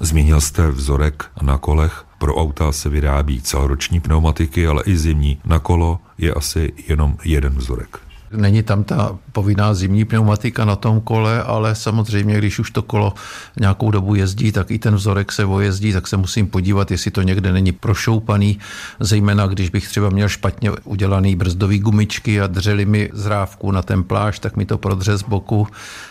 Zmínil 0.00 0.40
jste 0.40 0.70
vzorek 0.70 1.24
na 1.42 1.58
kolech. 1.58 2.04
Pro 2.18 2.34
auta 2.36 2.72
se 2.72 2.88
vyrábí 2.88 3.42
celoroční 3.42 4.00
pneumatiky, 4.00 4.66
ale 4.66 4.82
i 4.86 4.96
zimní. 4.96 5.40
Na 5.44 5.58
kolo 5.58 5.98
je 6.18 6.34
asi 6.34 6.72
jenom 6.88 7.16
jeden 7.24 7.52
vzorek. 7.52 8.07
Není 8.32 8.62
tam 8.62 8.84
ta 8.84 9.18
povinná 9.32 9.74
zimní 9.74 10.04
pneumatika 10.04 10.64
na 10.64 10.76
tom 10.76 11.00
kole, 11.00 11.42
ale 11.42 11.74
samozřejmě, 11.74 12.38
když 12.38 12.58
už 12.58 12.70
to 12.70 12.82
kolo 12.82 13.14
nějakou 13.60 13.90
dobu 13.90 14.14
jezdí, 14.14 14.52
tak 14.52 14.70
i 14.70 14.78
ten 14.78 14.94
vzorek 14.94 15.32
se 15.32 15.44
vojezdí, 15.44 15.92
tak 15.92 16.06
se 16.06 16.16
musím 16.16 16.46
podívat, 16.46 16.90
jestli 16.90 17.10
to 17.10 17.22
někde 17.22 17.52
není 17.52 17.72
prošoupaný, 17.72 18.58
zejména 19.00 19.46
když 19.46 19.70
bych 19.70 19.88
třeba 19.88 20.10
měl 20.10 20.28
špatně 20.28 20.70
udělaný 20.84 21.36
brzdový 21.36 21.78
gumičky 21.78 22.40
a 22.40 22.46
dřeli 22.46 22.84
mi 22.84 23.10
zrávku 23.12 23.70
na 23.70 23.82
ten 23.82 24.04
pláž, 24.04 24.38
tak 24.38 24.56
mi 24.56 24.66
to 24.66 24.78
prodře 24.78 25.16
z 25.16 25.22
boku, 25.22 25.66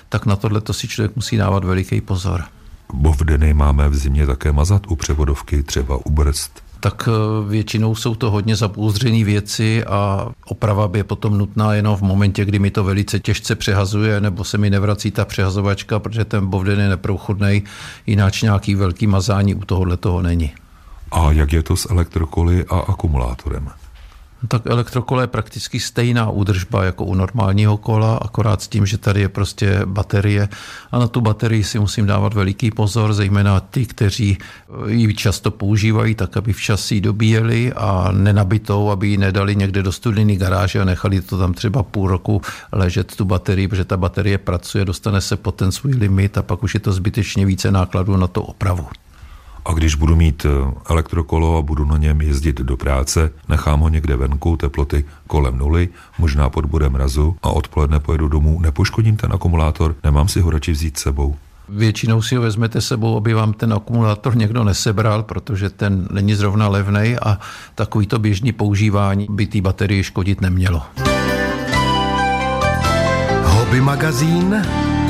tak 0.09 0.25
na 0.25 0.35
tohle 0.35 0.61
to 0.61 0.73
si 0.73 0.87
člověk 0.87 1.15
musí 1.15 1.37
dávat 1.37 1.63
veliký 1.63 2.01
pozor. 2.01 2.43
Bovdeny 2.93 3.53
máme 3.53 3.89
v 3.89 3.95
zimě 3.95 4.25
také 4.25 4.51
mazat 4.51 4.87
u 4.87 4.95
převodovky, 4.95 5.63
třeba 5.63 6.05
u 6.05 6.09
brzd 6.09 6.66
tak 6.87 7.09
eh, 7.11 7.49
většinou 7.49 7.95
jsou 7.95 8.15
to 8.15 8.31
hodně 8.31 8.55
zapůzdřené 8.55 9.23
věci 9.23 9.83
a 9.85 10.27
oprava 10.45 10.87
by 10.87 10.99
je 10.99 11.03
potom 11.03 11.37
nutná 11.37 11.73
jenom 11.73 11.95
v 11.95 12.01
momentě, 12.01 12.45
kdy 12.45 12.59
mi 12.59 12.71
to 12.71 12.83
velice 12.83 13.19
těžce 13.19 13.55
přehazuje 13.55 14.21
nebo 14.21 14.43
se 14.43 14.57
mi 14.57 14.69
nevrací 14.69 15.11
ta 15.11 15.25
přehazovačka, 15.25 15.99
protože 15.99 16.25
ten 16.25 16.47
bovden 16.47 16.79
je 16.79 16.89
neprůchodný, 16.89 17.63
jináč 18.05 18.41
nějaký 18.41 18.75
velký 18.75 19.07
mazání 19.07 19.55
u 19.55 19.65
tohohle 19.65 19.97
toho 19.97 20.21
není. 20.21 20.51
A 21.11 21.31
jak 21.31 21.53
je 21.53 21.63
to 21.63 21.75
s 21.75 21.91
elektrokoly 21.91 22.65
a 22.69 22.79
akumulátorem? 22.79 23.69
Tak 24.47 24.61
elektrokolo 24.65 25.21
je 25.21 25.27
prakticky 25.27 25.79
stejná 25.79 26.29
údržba 26.29 26.83
jako 26.83 27.05
u 27.05 27.15
normálního 27.15 27.77
kola, 27.77 28.17
akorát 28.17 28.61
s 28.61 28.67
tím, 28.67 28.85
že 28.85 28.97
tady 28.97 29.21
je 29.21 29.29
prostě 29.29 29.81
baterie 29.85 30.49
a 30.91 30.99
na 30.99 31.07
tu 31.07 31.21
baterii 31.21 31.63
si 31.63 31.79
musím 31.79 32.05
dávat 32.05 32.33
veliký 32.33 32.71
pozor, 32.71 33.13
zejména 33.13 33.59
ty, 33.59 33.85
kteří 33.85 34.37
ji 34.87 35.13
často 35.13 35.51
používají, 35.51 36.15
tak 36.15 36.37
aby 36.37 36.53
včas 36.53 36.91
ji 36.91 37.01
dobíjeli 37.01 37.73
a 37.73 38.11
nenabitou, 38.11 38.89
aby 38.89 39.07
ji 39.07 39.17
nedali 39.17 39.55
někde 39.55 39.83
do 39.83 39.91
studený 39.91 40.37
garáže 40.37 40.81
a 40.81 40.85
nechali 40.85 41.21
to 41.21 41.37
tam 41.37 41.53
třeba 41.53 41.83
půl 41.83 42.07
roku 42.07 42.41
ležet 42.71 43.15
tu 43.15 43.25
baterii, 43.25 43.67
protože 43.67 43.85
ta 43.85 43.97
baterie 43.97 44.37
pracuje, 44.37 44.85
dostane 44.85 45.21
se 45.21 45.37
pod 45.37 45.55
ten 45.55 45.71
svůj 45.71 45.91
limit 45.95 46.37
a 46.37 46.43
pak 46.43 46.63
už 46.63 46.73
je 46.73 46.79
to 46.79 46.91
zbytečně 46.91 47.45
více 47.45 47.71
nákladů 47.71 48.17
na 48.17 48.27
to 48.27 48.43
opravu. 48.43 48.87
A 49.67 49.73
když 49.73 49.95
budu 49.95 50.15
mít 50.15 50.45
eh, 50.45 50.71
elektrokolo 50.89 51.57
a 51.57 51.61
budu 51.61 51.85
na 51.85 51.97
něm 51.97 52.21
jezdit 52.21 52.61
do 52.61 52.77
práce, 52.77 53.31
nechám 53.49 53.79
ho 53.79 53.89
někde 53.89 54.15
venku, 54.15 54.57
teploty 54.57 55.05
kolem 55.27 55.57
nuly, 55.57 55.89
možná 56.19 56.49
pod 56.49 56.65
bodem 56.65 56.91
mrazu 56.91 57.35
a 57.43 57.49
odpoledne 57.49 57.99
pojedu 57.99 58.27
domů, 58.27 58.59
nepoškodím 58.61 59.17
ten 59.17 59.33
akumulátor, 59.33 59.95
nemám 60.03 60.27
si 60.27 60.41
ho 60.41 60.49
radši 60.49 60.71
vzít 60.71 60.97
sebou. 60.97 61.35
Většinou 61.69 62.21
si 62.21 62.35
ho 62.35 62.41
vezmete 62.41 62.81
sebou, 62.81 63.17
aby 63.17 63.33
vám 63.33 63.53
ten 63.53 63.73
akumulátor 63.73 64.37
někdo 64.37 64.63
nesebral, 64.63 65.23
protože 65.23 65.69
ten 65.69 66.07
není 66.11 66.35
zrovna 66.35 66.67
levný 66.67 67.15
a 67.21 67.39
takovýto 67.75 68.19
běžný 68.19 68.51
používání 68.51 69.27
by 69.29 69.47
té 69.47 69.61
baterii 69.61 70.03
škodit 70.03 70.41
nemělo. 70.41 70.81
Hobby 73.43 73.81
magazín 73.81 74.55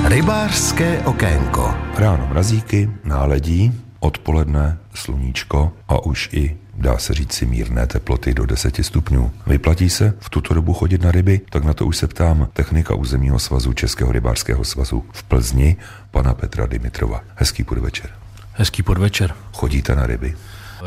Rybářské 0.07 1.01
okénko. 1.05 1.73
Ráno 1.97 2.27
mrazíky, 2.29 2.89
náledí, 3.03 3.73
odpoledne 3.99 4.77
sluníčko 4.93 5.73
a 5.87 6.05
už 6.05 6.29
i 6.33 6.57
dá 6.73 6.97
se 6.97 7.13
říct 7.13 7.33
si 7.33 7.45
mírné 7.45 7.87
teploty 7.87 8.33
do 8.33 8.45
10 8.45 8.75
stupňů. 8.81 9.31
Vyplatí 9.47 9.89
se 9.89 10.13
v 10.19 10.29
tuto 10.29 10.53
dobu 10.53 10.73
chodit 10.73 11.01
na 11.01 11.11
ryby? 11.11 11.41
Tak 11.49 11.63
na 11.63 11.73
to 11.73 11.85
už 11.85 11.97
se 11.97 12.07
ptám 12.07 12.47
technika 12.53 12.95
územního 12.95 13.39
svazu 13.39 13.73
Českého 13.73 14.11
rybářského 14.11 14.65
svazu 14.65 15.03
v 15.11 15.23
Plzni, 15.23 15.77
pana 16.11 16.33
Petra 16.33 16.65
Dimitrova. 16.65 17.21
Hezký 17.35 17.63
podvečer. 17.63 18.09
Hezký 18.53 18.83
podvečer. 18.83 19.33
Chodíte 19.53 19.95
na 19.95 20.05
ryby? 20.05 20.35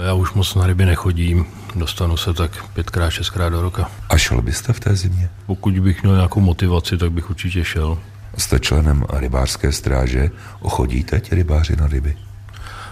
Já 0.07 0.15
už 0.15 0.33
moc 0.33 0.55
na 0.55 0.67
ryby 0.67 0.87
nechodím, 0.87 1.47
dostanu 1.75 2.17
se 2.17 2.35
tak 2.35 2.65
pětkrát, 2.73 3.13
šestkrát 3.13 3.49
do 3.49 3.63
roka. 3.63 3.91
A 4.09 4.19
šel 4.19 4.43
byste 4.43 4.73
v 4.73 4.81
té 4.81 4.97
zimě? 4.97 5.31
Pokud 5.47 5.79
bych 5.79 6.03
měl 6.03 6.15
nějakou 6.15 6.41
motivaci, 6.41 6.99
tak 6.99 7.13
bych 7.13 7.31
určitě 7.31 7.65
šel. 7.65 7.99
Jste 8.37 8.61
členem 8.61 9.05
rybářské 9.13 9.73
stráže, 9.73 10.31
ochodíte 10.61 11.21
ti 11.21 11.35
rybáři 11.35 11.77
na 11.77 11.87
ryby? 11.87 12.17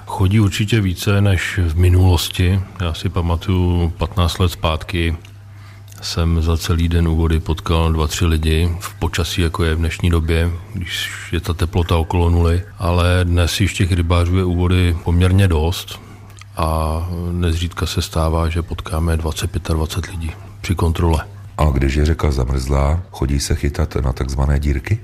Chodí 0.08 0.40
určitě 0.40 0.80
více 0.80 1.20
než 1.20 1.58
v 1.58 1.76
minulosti. 1.76 2.60
Já 2.80 2.94
si 2.94 3.08
pamatuju 3.08 3.92
15 3.98 4.38
let 4.38 4.48
zpátky 4.48 5.16
jsem 6.02 6.42
za 6.42 6.56
celý 6.56 6.88
den 6.88 7.08
u 7.08 7.16
vody 7.16 7.40
potkal 7.40 7.92
dva, 7.92 8.06
tři 8.06 8.26
lidi 8.26 8.76
v 8.80 8.94
počasí, 8.94 9.40
jako 9.40 9.64
je 9.64 9.74
v 9.74 9.78
dnešní 9.78 10.10
době, 10.10 10.50
když 10.74 11.10
je 11.32 11.40
ta 11.40 11.54
teplota 11.54 11.96
okolo 11.96 12.30
nuly, 12.30 12.62
ale 12.78 13.20
dnes 13.24 13.60
již 13.60 13.74
těch 13.74 13.92
rybářů 13.92 14.36
je 14.36 14.44
u 14.44 14.54
vody 14.54 14.96
poměrně 15.04 15.48
dost 15.48 16.00
a 16.56 17.08
nezřídka 17.32 17.86
se 17.86 18.02
stává, 18.02 18.48
že 18.48 18.62
potkáme 18.62 19.16
20-25 19.16 20.10
lidí 20.10 20.30
při 20.60 20.74
kontrole. 20.74 21.24
A 21.58 21.64
když 21.64 21.94
je 21.94 22.04
řeka 22.04 22.30
zamrzlá, 22.30 23.00
chodí 23.10 23.40
se 23.40 23.54
chytat 23.54 23.96
na 23.96 24.12
takzvané 24.12 24.60
dírky? 24.60 24.98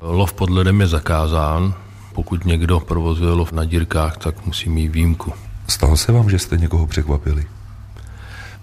Lov 0.00 0.32
pod 0.32 0.50
ledem 0.50 0.80
je 0.80 0.86
zakázán, 0.86 1.74
pokud 2.18 2.44
někdo 2.44 2.80
provozuje 2.80 3.32
lov 3.32 3.52
na 3.52 3.64
dírkách, 3.64 4.16
tak 4.16 4.46
musí 4.46 4.70
mít 4.70 4.88
výjimku. 4.88 5.32
Stalo 5.68 5.96
se 5.96 6.12
vám, 6.12 6.30
že 6.30 6.38
jste 6.38 6.56
někoho 6.56 6.86
překvapili? 6.86 7.46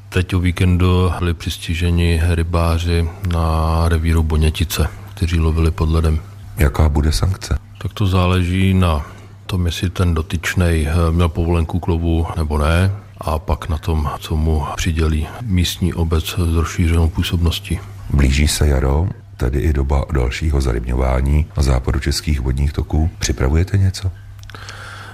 Teď 0.10 0.34
o 0.34 0.40
víkendu 0.40 1.12
byli 1.20 1.34
přistiženi 1.34 2.22
rybáři 2.30 3.10
na 3.28 3.90
revíru 3.90 4.24
Bonětice, 4.24 4.88
kteří 5.14 5.40
lovili 5.40 5.72
pod 5.72 5.90
ledem. 5.90 6.20
Jaká 6.58 6.90
bude 6.90 7.12
sankce? 7.12 7.58
Tak 7.78 7.94
to 7.94 8.08
záleží 8.08 8.74
na 8.74 9.06
tom, 9.46 9.66
jestli 9.66 9.90
ten 9.90 10.14
dotyčný 10.14 10.88
měl 11.12 11.30
povolenku 11.30 11.80
k 11.80 11.88
lovu 11.88 12.28
nebo 12.38 12.58
ne 12.58 12.92
a 13.18 13.40
pak 13.40 13.70
na 13.70 13.78
tom, 13.78 14.10
co 14.20 14.36
mu 14.36 14.64
přidělí 14.76 15.28
místní 15.42 15.94
obec 15.94 16.26
s 16.26 16.56
rozšířenou 16.56 17.10
působností. 17.10 17.80
Blíží 18.10 18.48
se 18.48 18.68
jaro, 18.68 19.08
tedy 19.38 19.60
i 19.60 19.74
doba 19.74 20.06
dalšího 20.14 20.62
zarybňování 20.62 21.46
na 21.58 21.64
západu 21.64 22.00
českých 22.00 22.42
vodních 22.42 22.74
toků. 22.74 23.10
Připravujete 23.20 23.78
něco? 23.78 24.12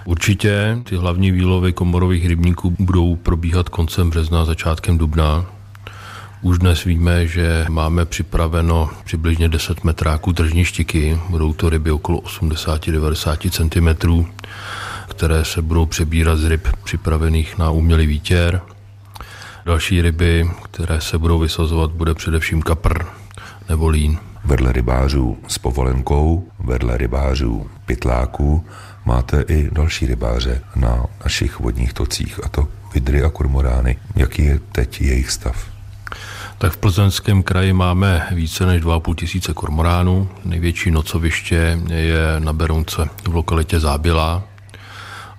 Určitě 0.05 0.77
ty 0.84 0.95
hlavní 0.95 1.31
výlovy 1.31 1.73
komorových 1.73 2.27
rybníků 2.27 2.75
budou 2.79 3.15
probíhat 3.15 3.69
koncem 3.69 4.10
března, 4.10 4.45
začátkem 4.45 4.97
dubna. 4.97 5.45
Už 6.41 6.60
dnes 6.60 6.84
víme, 6.84 7.27
že 7.27 7.65
máme 7.69 8.05
připraveno 8.05 8.89
přibližně 9.03 9.49
10 9.49 9.84
metráků 9.84 10.34
tržní 10.34 10.65
štiky. 10.65 11.19
Budou 11.29 11.53
to 11.53 11.69
ryby 11.69 11.91
okolo 11.91 12.19
80-90 12.19 13.49
cm, 13.49 14.25
které 15.10 15.45
se 15.45 15.62
budou 15.62 15.86
přebírat 15.86 16.39
z 16.39 16.45
ryb 16.45 16.67
připravených 16.84 17.57
na 17.57 17.69
umělý 17.69 18.05
výtěr. 18.05 18.62
Další 19.65 20.01
ryby, 20.01 20.51
které 20.63 21.01
se 21.01 21.17
budou 21.17 21.39
vysazovat, 21.39 21.91
bude 21.91 22.13
především 22.13 22.62
kapr 22.62 23.20
nebo 23.69 23.88
lín. 23.88 24.17
Vedle 24.45 24.71
rybářů 24.71 25.38
s 25.47 25.58
povolenkou, 25.58 26.47
vedle 26.60 26.97
rybářů 26.97 27.69
pytláků, 27.86 28.65
máte 29.06 29.41
i 29.41 29.69
další 29.71 30.06
rybáře 30.06 30.62
na 30.76 31.06
našich 31.24 31.60
vodních 31.60 31.93
tocích, 31.93 32.39
a 32.43 32.50
to 32.50 32.67
vidry 32.93 33.24
a 33.24 33.30
kormorány. 33.30 33.97
Jaký 34.15 34.45
je 34.45 34.60
teď 34.71 35.02
jejich 35.02 35.32
stav? 35.32 35.71
Tak 36.58 36.74
v 36.74 36.78
Plzeňském 36.78 37.43
kraji 37.43 37.74
máme 37.74 38.28
více 38.32 38.65
než 38.65 38.84
2,5 38.84 39.15
tisíce 39.15 39.54
kormoránů. 39.54 40.30
Největší 40.45 40.91
nocoviště 40.91 41.80
je 41.88 42.39
na 42.39 42.54
Berounce 42.54 43.10
v 43.28 43.36
lokalitě 43.36 43.80
Zábila 43.80 44.43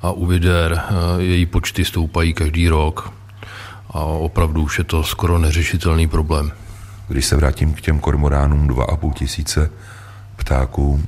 a 0.02 0.10
u 0.10 0.26
vider 0.26 0.80
eh, 0.82 1.22
její 1.22 1.46
počty 1.46 1.84
stoupají 1.84 2.34
každý 2.34 2.68
rok 2.68 3.12
a 3.90 3.98
opravdu 4.00 4.62
už 4.62 4.78
je 4.78 4.84
to 4.84 5.04
skoro 5.04 5.38
neřešitelný 5.38 6.08
problém. 6.08 6.52
Když 7.08 7.26
se 7.26 7.36
vrátím 7.36 7.74
k 7.74 7.80
těm 7.80 7.98
kormoránům 7.98 8.68
2,5 8.68 9.12
tisíce 9.12 9.70
ptáků, 10.36 11.02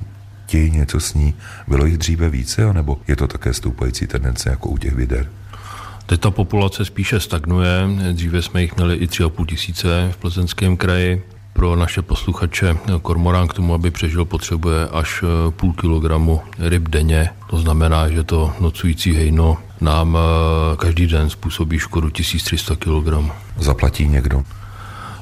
ti 0.45 0.71
něco 0.71 0.99
sní. 0.99 1.33
Bylo 1.67 1.85
jich 1.85 1.97
dříve 1.97 2.29
více, 2.29 2.63
anebo 2.63 2.97
je 3.07 3.15
to 3.15 3.27
také 3.27 3.53
stoupající 3.53 4.07
tendence 4.07 4.49
jako 4.49 4.69
u 4.69 4.77
těch 4.77 4.95
vider? 4.95 5.29
Teď 6.05 6.21
ta 6.21 6.31
populace 6.31 6.85
spíše 6.85 7.19
stagnuje. 7.19 7.87
Dříve 8.11 8.41
jsme 8.41 8.61
jich 8.61 8.75
měli 8.75 8.95
i 8.95 9.07
3,5 9.07 9.45
tisíce 9.45 10.09
v 10.11 10.17
plzeňském 10.17 10.77
kraji. 10.77 11.23
Pro 11.53 11.75
naše 11.75 12.01
posluchače 12.01 12.77
kormorán 13.01 13.47
k 13.47 13.53
tomu, 13.53 13.73
aby 13.73 13.91
přežil, 13.91 14.25
potřebuje 14.25 14.87
až 14.87 15.23
půl 15.49 15.73
kilogramu 15.73 16.41
ryb 16.59 16.89
denně. 16.89 17.29
To 17.49 17.57
znamená, 17.57 18.09
že 18.09 18.23
to 18.23 18.53
nocující 18.59 19.15
hejno 19.15 19.57
nám 19.81 20.17
eh, 20.17 20.75
každý 20.77 21.07
den 21.07 21.29
způsobí 21.29 21.79
škodu 21.79 22.09
1300 22.09 22.75
kg. 22.75 23.31
Zaplatí 23.57 24.07
někdo? 24.07 24.43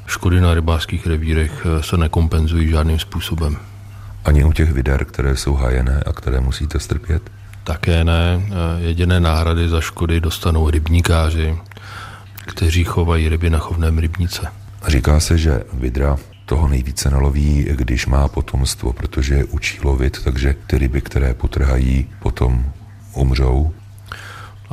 Škody 0.08 0.42
na 0.42 0.54
rybářských 0.54 1.08
revírech 1.08 1.66
eh, 1.66 1.84
se 1.84 1.98
nekompenzují 1.98 2.70
žádným 2.70 3.00
způsobem. 3.00 3.58
Ani 4.26 4.44
u 4.44 4.52
těch 4.52 4.72
vider, 4.72 5.06
které 5.06 5.36
jsou 5.36 5.54
hájené 5.54 6.04
a 6.06 6.14
které 6.14 6.40
musíte 6.40 6.80
strpět? 6.80 7.22
Také 7.64 8.04
ne. 8.04 8.42
Eh, 8.46 8.82
jediné 8.82 9.20
náhrady 9.20 9.70
za 9.70 9.82
škody 9.82 10.22
dostanou 10.22 10.70
rybníkáři, 10.70 11.58
kteří 12.46 12.84
chovají 12.84 13.30
ryby 13.30 13.50
na 13.50 13.60
chovném 13.60 13.98
rybníce. 13.98 14.48
Říká 14.88 15.20
se, 15.20 15.38
že 15.38 15.64
vidra 15.74 16.18
toho 16.46 16.68
nejvíce 16.68 17.10
naloví, 17.10 17.68
když 17.72 18.06
má 18.06 18.28
potomstvo, 18.28 18.94
protože 18.94 19.34
je 19.36 19.46
učí 19.46 19.80
lovit, 19.84 20.24
takže 20.24 20.56
ty 20.68 20.78
ryby, 20.78 21.02
které 21.02 21.34
potrhají, 21.34 22.10
potom 22.20 22.66
umřou 23.14 23.74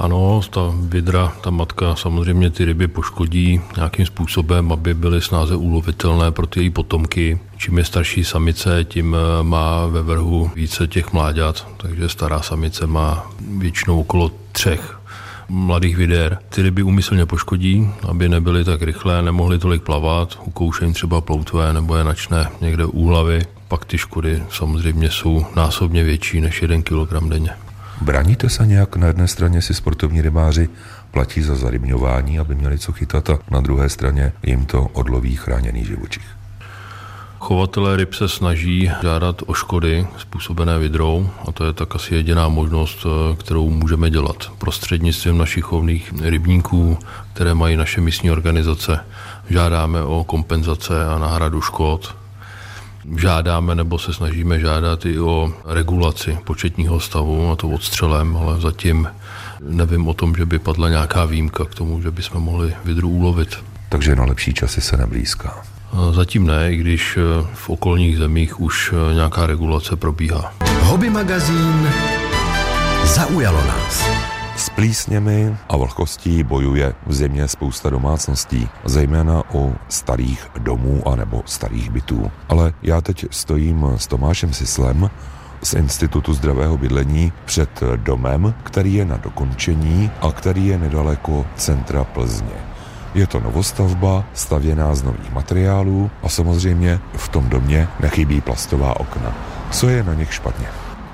ano, 0.00 0.40
ta 0.50 0.60
vidra, 0.74 1.32
ta 1.40 1.50
matka 1.50 1.96
samozřejmě 1.96 2.50
ty 2.50 2.64
ryby 2.64 2.88
poškodí 2.88 3.60
nějakým 3.76 4.06
způsobem, 4.06 4.72
aby 4.72 4.94
byly 4.94 5.20
snáze 5.20 5.56
ulovitelné 5.56 6.30
pro 6.30 6.46
ty 6.46 6.60
její 6.60 6.70
potomky. 6.70 7.40
Čím 7.56 7.78
je 7.78 7.84
starší 7.84 8.24
samice, 8.24 8.84
tím 8.84 9.16
eh, 9.16 9.42
má 9.42 9.86
ve 9.86 10.02
vrhu 10.02 10.50
více 10.54 10.86
těch 10.86 11.12
mláďat, 11.12 11.66
takže 11.76 12.08
stará 12.08 12.42
samice 12.42 12.86
má 12.86 13.30
většinou 13.58 14.00
okolo 14.00 14.30
třech 14.52 15.00
mladých 15.48 15.96
vider. 15.96 16.38
Ty 16.48 16.62
ryby 16.62 16.82
úmyslně 16.82 17.26
poškodí, 17.26 17.90
aby 18.08 18.28
nebyly 18.28 18.64
tak 18.64 18.82
rychlé, 18.82 19.22
nemohly 19.22 19.58
tolik 19.58 19.82
plavat, 19.82 20.38
ukouše 20.44 20.84
jim 20.84 20.94
třeba 20.94 21.20
ploutvé 21.20 21.72
nebo 21.72 21.96
je 21.96 22.04
načne 22.04 22.48
někde 22.60 22.84
u 22.84 23.06
hlavy. 23.06 23.42
Pak 23.68 23.84
ty 23.84 23.98
škody 23.98 24.42
samozřejmě 24.50 25.10
jsou 25.10 25.46
násobně 25.56 26.04
větší 26.04 26.40
než 26.40 26.62
1 26.62 26.82
kg 26.82 27.28
denně. 27.28 27.50
Braníte 28.00 28.48
se 28.48 28.66
nějak? 28.66 28.96
Na 28.96 29.06
jedné 29.06 29.28
straně 29.28 29.62
si 29.62 29.74
sportovní 29.74 30.22
rybáři 30.22 30.68
platí 31.10 31.42
za 31.42 31.54
zarybňování, 31.54 32.38
aby 32.38 32.54
měli 32.54 32.78
co 32.78 32.92
chytat 32.92 33.30
a 33.30 33.38
na 33.50 33.60
druhé 33.60 33.88
straně 33.88 34.32
jim 34.42 34.66
to 34.66 34.82
odloví 34.82 35.36
chráněný 35.36 35.84
živočich. 35.84 36.24
Chovatelé 37.38 37.96
ryb 37.96 38.14
se 38.14 38.28
snaží 38.28 38.90
žádat 39.02 39.42
o 39.46 39.54
škody 39.54 40.06
způsobené 40.18 40.78
vidrou 40.78 41.30
a 41.48 41.52
to 41.52 41.64
je 41.64 41.72
tak 41.72 41.94
asi 41.94 42.14
jediná 42.14 42.48
možnost, 42.48 43.06
eh, 43.06 43.36
kterou 43.36 43.70
můžeme 43.70 44.10
dělat 44.10 44.52
prostřednictvím 44.58 45.38
našich 45.38 45.64
chovných 45.64 46.12
rybníků, 46.20 46.98
které 47.32 47.54
mají 47.54 47.76
naše 47.76 48.00
místní 48.00 48.30
organizace. 48.30 49.00
Žádáme 49.50 50.02
o 50.02 50.24
kompenzace 50.24 51.06
a 51.06 51.18
náhradu 51.18 51.60
škod. 51.60 52.19
Žádáme 53.16 53.74
nebo 53.74 53.98
se 53.98 54.12
snažíme 54.12 54.60
žádat 54.60 55.06
i 55.06 55.20
o 55.20 55.52
regulaci 55.64 56.38
početního 56.44 57.00
stavu, 57.00 57.50
a 57.50 57.56
to 57.56 57.68
odstřelem, 57.68 58.36
ale 58.36 58.60
zatím 58.60 59.08
nevím 59.60 60.08
o 60.08 60.14
tom, 60.14 60.34
že 60.34 60.46
by 60.46 60.58
padla 60.58 60.88
nějaká 60.88 61.24
výjimka 61.24 61.64
k 61.64 61.74
tomu, 61.74 62.02
že 62.02 62.10
bychom 62.10 62.42
mohli 62.42 62.74
vidru 62.84 63.08
ulovit. 63.08 63.56
Takže 63.88 64.16
na 64.16 64.24
lepší 64.24 64.54
časy 64.54 64.80
se 64.80 64.96
neblízká. 64.96 65.62
Zatím 66.12 66.46
ne, 66.46 66.72
i 66.72 66.76
když 66.76 67.16
eh, 67.16 67.46
v 67.54 67.70
okolních 67.70 68.18
zemích 68.18 68.60
už 68.60 68.92
eh, 68.92 69.14
nějaká 69.14 69.46
regulace 69.46 69.96
probíhá. 69.96 70.52
Hobby 70.82 71.10
magazín 71.10 71.88
zaujalo 73.04 73.58
nás. 73.66 74.29
Plísněmi 74.74 75.56
a 75.68 75.76
vlhkostí 75.76 76.42
bojuje 76.42 76.94
v 77.06 77.14
zimě 77.14 77.48
spousta 77.48 77.90
domácností, 77.90 78.68
zejména 78.84 79.42
u 79.54 79.74
starých 79.88 80.46
domů 80.58 81.08
a 81.08 81.16
nebo 81.16 81.42
starých 81.46 81.90
bytů. 81.90 82.30
Ale 82.48 82.72
já 82.82 83.00
teď 83.00 83.26
stojím 83.30 83.86
s 83.96 84.06
Tomášem 84.06 84.52
Sislem 84.52 85.10
z 85.62 85.74
Institutu 85.74 86.34
zdravého 86.34 86.78
bydlení 86.78 87.32
před 87.44 87.80
domem, 87.96 88.54
který 88.62 88.94
je 88.94 89.04
na 89.04 89.16
dokončení 89.16 90.10
a 90.20 90.32
který 90.32 90.66
je 90.66 90.78
nedaleko 90.78 91.46
centra 91.56 92.04
Plzně. 92.04 92.56
Je 93.14 93.26
to 93.26 93.40
novostavba, 93.40 94.24
stavěná 94.34 94.94
z 94.94 95.02
nových 95.02 95.32
materiálů 95.32 96.10
a 96.22 96.28
samozřejmě 96.28 97.00
v 97.16 97.28
tom 97.28 97.48
domě 97.48 97.88
nechybí 98.00 98.40
plastová 98.40 99.00
okna. 99.00 99.34
Co 99.70 99.88
je 99.88 100.02
na 100.02 100.14
nich 100.14 100.34
špatně? 100.34 100.66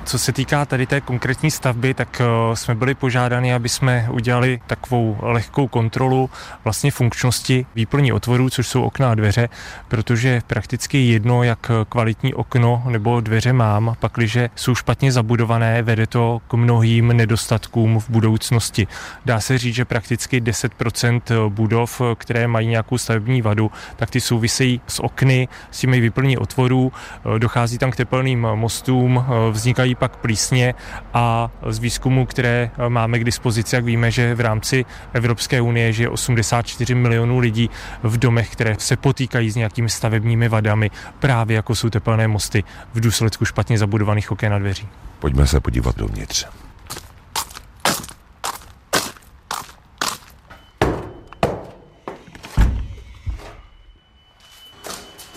Co 0.07 0.19
se 0.19 0.33
týká 0.33 0.65
tady 0.65 0.87
té 0.87 1.01
konkrétní 1.01 1.51
stavby, 1.51 1.95
tak 1.95 2.21
eh, 2.21 2.57
jsme 2.57 2.75
byli 2.75 2.95
požádáni, 2.95 3.55
aby 3.55 3.69
jsme 3.69 4.07
udělali 4.11 4.61
takovou 4.67 5.19
lehkou 5.21 5.69
kontrolu 5.69 6.31
vlastně 6.65 6.91
funkčnosti 6.91 7.67
výplní 7.75 8.13
otvorů, 8.13 8.51
což 8.51 8.69
jsou 8.69 8.83
okna 8.83 9.11
a 9.11 9.15
dveře, 9.15 9.49
protože 9.89 10.41
prakticky 10.47 10.99
jedno, 10.99 11.43
jak 11.43 11.71
kvalitní 11.89 12.35
okno 12.35 12.83
nebo 12.89 13.21
dveře 13.21 13.53
mám, 13.53 13.95
pakliže 14.01 14.51
jsou 14.57 14.75
špatně 14.75 15.13
zabudované, 15.13 15.83
vede 15.83 16.07
to 16.07 16.41
k 16.49 16.55
mnohým 16.55 17.09
nedostatkům 17.09 18.01
v 18.01 18.11
budoucnosti. 18.11 18.87
Dá 19.25 19.41
se 19.41 19.59
říct, 19.59 19.75
že 19.75 19.85
prakticky 19.85 20.41
10% 20.41 21.49
budov, 21.49 22.03
které 22.19 22.49
mají 22.49 22.69
nějakou 22.69 22.99
stavební 22.99 23.43
vadu, 23.43 23.71
tak 23.97 24.11
ty 24.11 24.21
souvisejí 24.21 24.81
s 24.87 25.01
okny, 25.01 25.49
s 25.71 25.81
těmi 25.81 26.01
výplní 26.01 26.39
otvorů, 26.39 26.93
dochází 27.39 27.79
tam 27.79 27.91
k 27.91 27.97
tepelným 27.97 28.41
mostům, 28.41 29.25
vznikají 29.51 29.96
pak 29.97 30.17
plísně 30.17 30.75
a 31.15 31.51
z 31.69 31.79
výzkumu, 31.79 32.27
které 32.27 32.71
máme 32.89 33.19
k 33.19 33.25
dispozici, 33.25 33.77
jak 33.77 33.85
víme, 33.85 34.11
že 34.11 34.35
v 34.35 34.41
rámci 34.41 34.85
Evropské 35.13 35.61
unie 35.61 35.93
že 35.93 36.03
je 36.03 36.09
84 36.09 36.95
milionů 36.95 37.39
lidí 37.39 37.71
v 38.03 38.19
domech, 38.19 38.51
které 38.51 38.77
se 38.79 38.97
potýkají 38.97 39.51
s 39.51 39.57
nějakými 39.57 39.89
stavebními 39.89 40.49
vadami, 40.49 40.91
právě 41.19 41.57
jako 41.57 41.75
jsou 41.75 41.91
tepelné 41.91 42.29
mosty 42.29 42.65
v 42.95 43.01
důsledku 43.01 43.45
špatně 43.45 43.79
zabudovaných 43.79 44.33
oken 44.33 44.55
a 44.55 44.59
dveří. 44.59 44.89
Pojďme 45.19 45.47
se 45.47 45.61
podívat 45.61 45.97
dovnitř. 45.97 46.47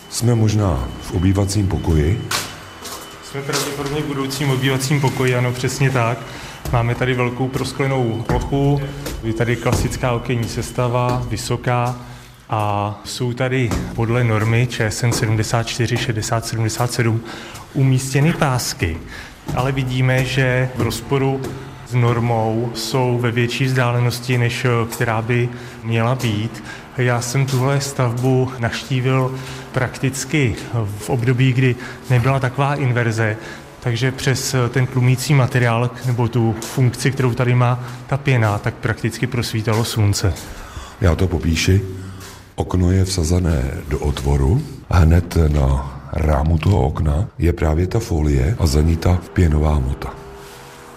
Jsme 0.09 0.35
možná 0.35 0.87
v 1.01 1.11
obývacím 1.11 1.67
pokoji, 1.67 2.21
jsme 3.29 3.41
pravděpodobně 3.41 4.01
v 4.01 4.05
budoucím 4.05 4.51
obývacím 4.51 5.01
pokoji, 5.01 5.35
ano, 5.35 5.51
přesně 5.51 5.89
tak. 5.89 6.17
Máme 6.71 6.95
tady 6.95 7.13
velkou 7.13 7.47
prosklenou 7.47 8.23
plochu, 8.27 8.81
je 9.23 9.33
tady 9.33 9.55
klasická 9.55 10.11
okenní 10.11 10.47
sestava, 10.47 11.23
vysoká, 11.29 11.95
a 12.49 13.01
jsou 13.03 13.33
tady 13.33 13.69
podle 13.95 14.23
normy 14.23 14.67
ČSN 14.67 15.11
74 15.11 15.97
60 15.97 16.45
77 16.45 17.21
umístěny 17.73 18.33
pásky, 18.33 18.97
ale 19.55 19.71
vidíme, 19.71 20.25
že 20.25 20.69
v 20.75 20.81
rozporu 20.81 21.41
s 21.87 21.93
normou 21.93 22.71
jsou 22.75 23.17
ve 23.17 23.31
větší 23.31 23.65
vzdálenosti, 23.65 24.37
než 24.37 24.65
která 24.91 25.21
by 25.21 25.49
měla 25.83 26.15
být. 26.15 26.63
Já 26.99 27.21
jsem 27.21 27.45
tuhle 27.45 27.81
stavbu 27.81 28.51
naštívil 28.59 29.35
prakticky 29.71 30.55
v 30.97 31.09
období, 31.09 31.53
kdy 31.53 31.75
nebyla 32.09 32.39
taková 32.39 32.75
inverze, 32.75 33.37
takže 33.79 34.11
přes 34.11 34.55
ten 34.69 34.87
tlumící 34.87 35.33
materiál 35.33 35.91
nebo 36.05 36.27
tu 36.27 36.55
funkci, 36.61 37.11
kterou 37.11 37.33
tady 37.33 37.55
má 37.55 37.79
ta 38.07 38.17
pěna, 38.17 38.57
tak 38.57 38.73
prakticky 38.73 39.27
prosvítalo 39.27 39.85
slunce. 39.85 40.33
Já 41.01 41.15
to 41.15 41.27
popíši. 41.27 41.81
Okno 42.55 42.91
je 42.91 43.05
vsazené 43.05 43.71
do 43.87 43.99
otvoru. 43.99 44.61
Hned 44.89 45.37
na 45.47 45.99
rámu 46.13 46.57
toho 46.57 46.81
okna 46.81 47.25
je 47.37 47.53
právě 47.53 47.87
ta 47.87 47.99
folie 47.99 48.55
a 48.59 48.67
za 48.67 48.81
ní 48.81 48.97
ta 48.97 49.19
pěnová 49.33 49.79
mota. 49.79 50.13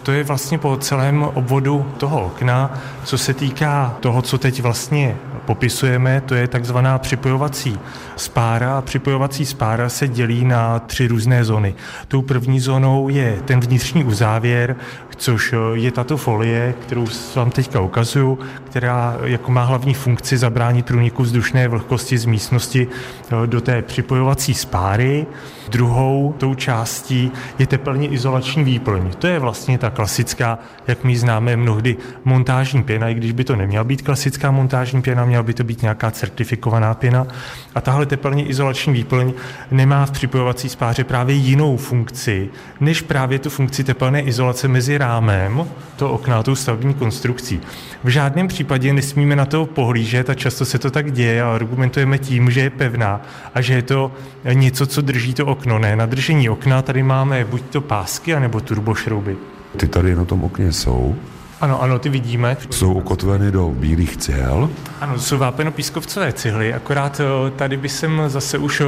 To 0.02 0.12
je 0.12 0.24
vlastně 0.24 0.58
po 0.58 0.76
celém 0.76 1.22
obvodu 1.22 1.92
toho 1.98 2.26
okna. 2.26 2.78
Co 3.04 3.18
se 3.18 3.34
týká 3.34 3.96
toho, 4.00 4.22
co 4.22 4.38
teď 4.38 4.62
vlastně 4.62 5.16
popisujeme, 5.46 6.20
to 6.20 6.34
je 6.34 6.48
takzvaná 6.48 6.98
připojovací 6.98 7.78
spára. 8.16 8.82
Připojovací 8.82 9.46
spára 9.46 9.88
se 9.88 10.08
dělí 10.08 10.44
na 10.44 10.78
tři 10.78 11.06
různé 11.06 11.44
zóny. 11.44 11.74
Tou 12.08 12.22
první 12.22 12.60
zónou 12.60 13.08
je 13.08 13.38
ten 13.44 13.60
vnitřní 13.60 14.04
uzávěr, 14.04 14.76
což 15.22 15.54
je 15.72 15.90
tato 15.90 16.16
folie, 16.16 16.74
kterou 16.80 17.06
vám 17.34 17.50
teďka 17.50 17.80
ukazuju, 17.80 18.38
která 18.64 19.16
jako 19.24 19.52
má 19.52 19.64
hlavní 19.64 19.94
funkci 19.94 20.38
zabránit 20.38 20.86
průniku 20.86 21.22
vzdušné 21.22 21.68
vlhkosti 21.68 22.18
z 22.18 22.24
místnosti 22.24 22.86
eh, 22.86 23.46
do 23.46 23.60
té 23.60 23.82
připojovací 23.82 24.54
spáry. 24.54 25.26
Druhou 25.68 26.34
tou 26.38 26.54
částí 26.54 27.32
je 27.58 27.66
teplně 27.66 28.08
izolační 28.08 28.64
výplň. 28.64 29.10
To 29.18 29.26
je 29.26 29.38
vlastně 29.38 29.78
ta 29.78 29.90
klasická, 29.90 30.58
jak 30.86 31.04
my 31.04 31.16
známe 31.16 31.56
mnohdy, 31.56 31.96
montážní 32.24 32.82
pěna, 32.82 33.08
i 33.08 33.14
když 33.14 33.32
by 33.32 33.44
to 33.44 33.56
neměla 33.56 33.84
být 33.84 34.02
klasická 34.02 34.50
montážní 34.50 35.02
pěna, 35.02 35.24
měla 35.24 35.42
by 35.42 35.54
to 35.54 35.64
být 35.64 35.82
nějaká 35.82 36.10
certifikovaná 36.10 36.94
pěna. 36.94 37.26
A 37.74 37.80
tahle 37.80 38.06
teplně 38.06 38.46
izolační 38.46 38.92
výplň 38.92 39.32
nemá 39.70 40.06
v 40.06 40.10
připojovací 40.10 40.68
spáře 40.68 41.04
právě 41.04 41.36
jinou 41.36 41.76
funkci, 41.76 42.48
než 42.80 43.00
právě 43.00 43.38
tu 43.38 43.50
funkci 43.50 43.84
teplné 43.84 44.22
izolace 44.22 44.68
mezi 44.68 44.98
rámem, 45.12 45.64
to 45.96 46.10
okna, 46.10 46.42
tou 46.42 46.54
stavební 46.54 46.94
konstrukcí. 46.94 47.60
V 48.04 48.08
žádném 48.08 48.48
případě 48.48 48.92
nesmíme 48.92 49.36
na 49.36 49.44
to 49.44 49.66
pohlížet 49.66 50.30
a 50.30 50.34
často 50.34 50.64
se 50.64 50.78
to 50.78 50.90
tak 50.90 51.12
děje 51.12 51.42
a 51.42 51.54
argumentujeme 51.54 52.18
tím, 52.18 52.50
že 52.50 52.60
je 52.60 52.70
pevná 52.70 53.20
a 53.54 53.60
že 53.60 53.74
je 53.74 53.82
to 53.82 54.12
něco, 54.52 54.86
co 54.86 55.00
drží 55.00 55.34
to 55.34 55.46
okno. 55.46 55.78
Ne, 55.78 55.96
na 55.96 56.06
držení 56.06 56.48
okna 56.48 56.82
tady 56.82 57.02
máme 57.02 57.44
buď 57.44 57.62
to 57.62 57.80
pásky, 57.80 58.34
anebo 58.34 58.60
turbošrouby. 58.60 59.36
Ty 59.76 59.88
tady 59.88 60.16
na 60.16 60.24
tom 60.24 60.44
okně 60.44 60.72
jsou. 60.72 61.16
Ano, 61.60 61.82
ano, 61.82 61.98
ty 61.98 62.08
vidíme. 62.08 62.56
Jsou 62.70 62.92
ukotveny 62.92 63.50
do 63.50 63.68
bílých 63.68 64.16
cihel. 64.16 64.70
Ano, 65.00 65.18
jsou 65.18 65.38
vápenopískovcové 65.38 66.32
cihly, 66.32 66.74
akorát 66.74 67.20
tady 67.56 67.76
by 67.76 67.88
jsem 67.88 68.22
zase 68.26 68.58
už 68.58 68.82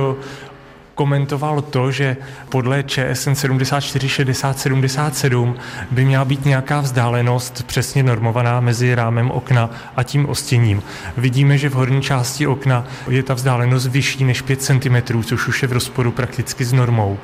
komentoval 0.94 1.62
to, 1.62 1.90
že 1.90 2.16
podle 2.48 2.82
ČSN 2.82 3.34
74 3.34 4.08
60 4.08 4.58
77 4.58 5.56
by 5.90 6.04
měla 6.04 6.24
být 6.24 6.44
nějaká 6.44 6.80
vzdálenost 6.80 7.62
přesně 7.62 8.02
normovaná 8.02 8.60
mezi 8.60 8.94
rámem 8.94 9.30
okna 9.30 9.70
a 9.96 10.02
tím 10.02 10.28
ostěním. 10.28 10.82
Vidíme, 11.16 11.58
že 11.58 11.68
v 11.68 11.72
horní 11.72 12.02
části 12.02 12.46
okna 12.46 12.86
je 13.08 13.22
ta 13.22 13.34
vzdálenost 13.34 13.86
vyšší 13.86 14.24
než 14.24 14.42
5 14.42 14.62
cm, 14.62 15.22
což 15.22 15.48
už 15.48 15.62
je 15.62 15.68
v 15.68 15.72
rozporu 15.72 16.12
prakticky 16.12 16.64
s 16.64 16.72
normou. 16.72 17.18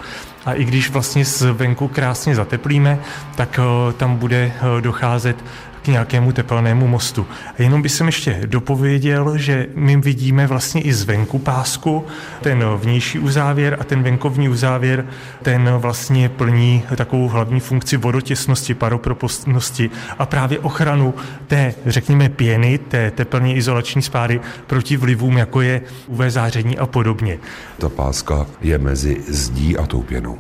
A 0.47 0.53
i 0.53 0.65
když 0.65 0.91
vlastně 0.91 1.25
zvenku 1.25 1.89
krásně 1.89 2.35
zateplíme, 2.35 2.99
tak 3.37 3.59
eh, 3.59 3.93
tam 3.93 4.17
bude 4.17 4.53
eh, 4.57 4.81
docházet 4.81 5.45
nějakému 5.91 6.33
tepelnému 6.33 6.87
mostu. 6.87 7.27
A 7.59 7.63
jenom 7.63 7.83
bych 7.83 7.93
jsem 7.93 8.07
ještě 8.07 8.41
dopověděl, 8.47 9.39
že 9.39 9.67
my 9.75 9.97
vidíme 9.97 10.47
vlastně 10.47 10.81
i 10.81 10.93
zvenku 10.93 11.39
pásku, 11.39 12.05
ten 12.41 12.65
vnější 12.65 13.19
uzávěr 13.19 13.77
a 13.81 13.85
ten 13.85 14.03
venkovní 14.03 14.49
uzávěr, 14.49 15.07
ten 15.43 15.71
vlastně 15.77 16.29
plní 16.29 16.83
takovou 16.97 17.29
hlavní 17.29 17.61
funkci 17.61 17.97
vodotěsnosti, 17.97 18.75
paropropustnosti 18.75 19.91
a 20.19 20.27
právě 20.27 20.59
ochranu 20.59 21.15
té, 21.47 21.75
řekněme, 21.87 22.29
pěny, 22.29 22.79
té 22.79 23.11
teplně 23.11 23.55
izolační 23.55 24.03
spáry 24.03 24.41
proti 24.67 24.97
vlivům, 24.97 25.39
jako 25.39 25.61
je 25.61 25.81
UV 26.07 26.21
záření 26.29 26.79
a 26.79 26.87
podobně. 26.87 27.39
Ta 27.79 27.89
páska 27.89 28.47
je 28.61 28.79
mezi 28.79 29.21
zdí 29.29 29.77
a 29.77 29.87
tou 29.87 30.03
pěnou. 30.03 30.39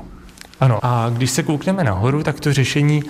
Ano, 0.60 0.78
a 0.82 1.10
když 1.12 1.30
se 1.30 1.42
koukneme 1.42 1.84
nahoru, 1.84 2.22
tak 2.22 2.40
to 2.40 2.52
řešení 2.52 3.02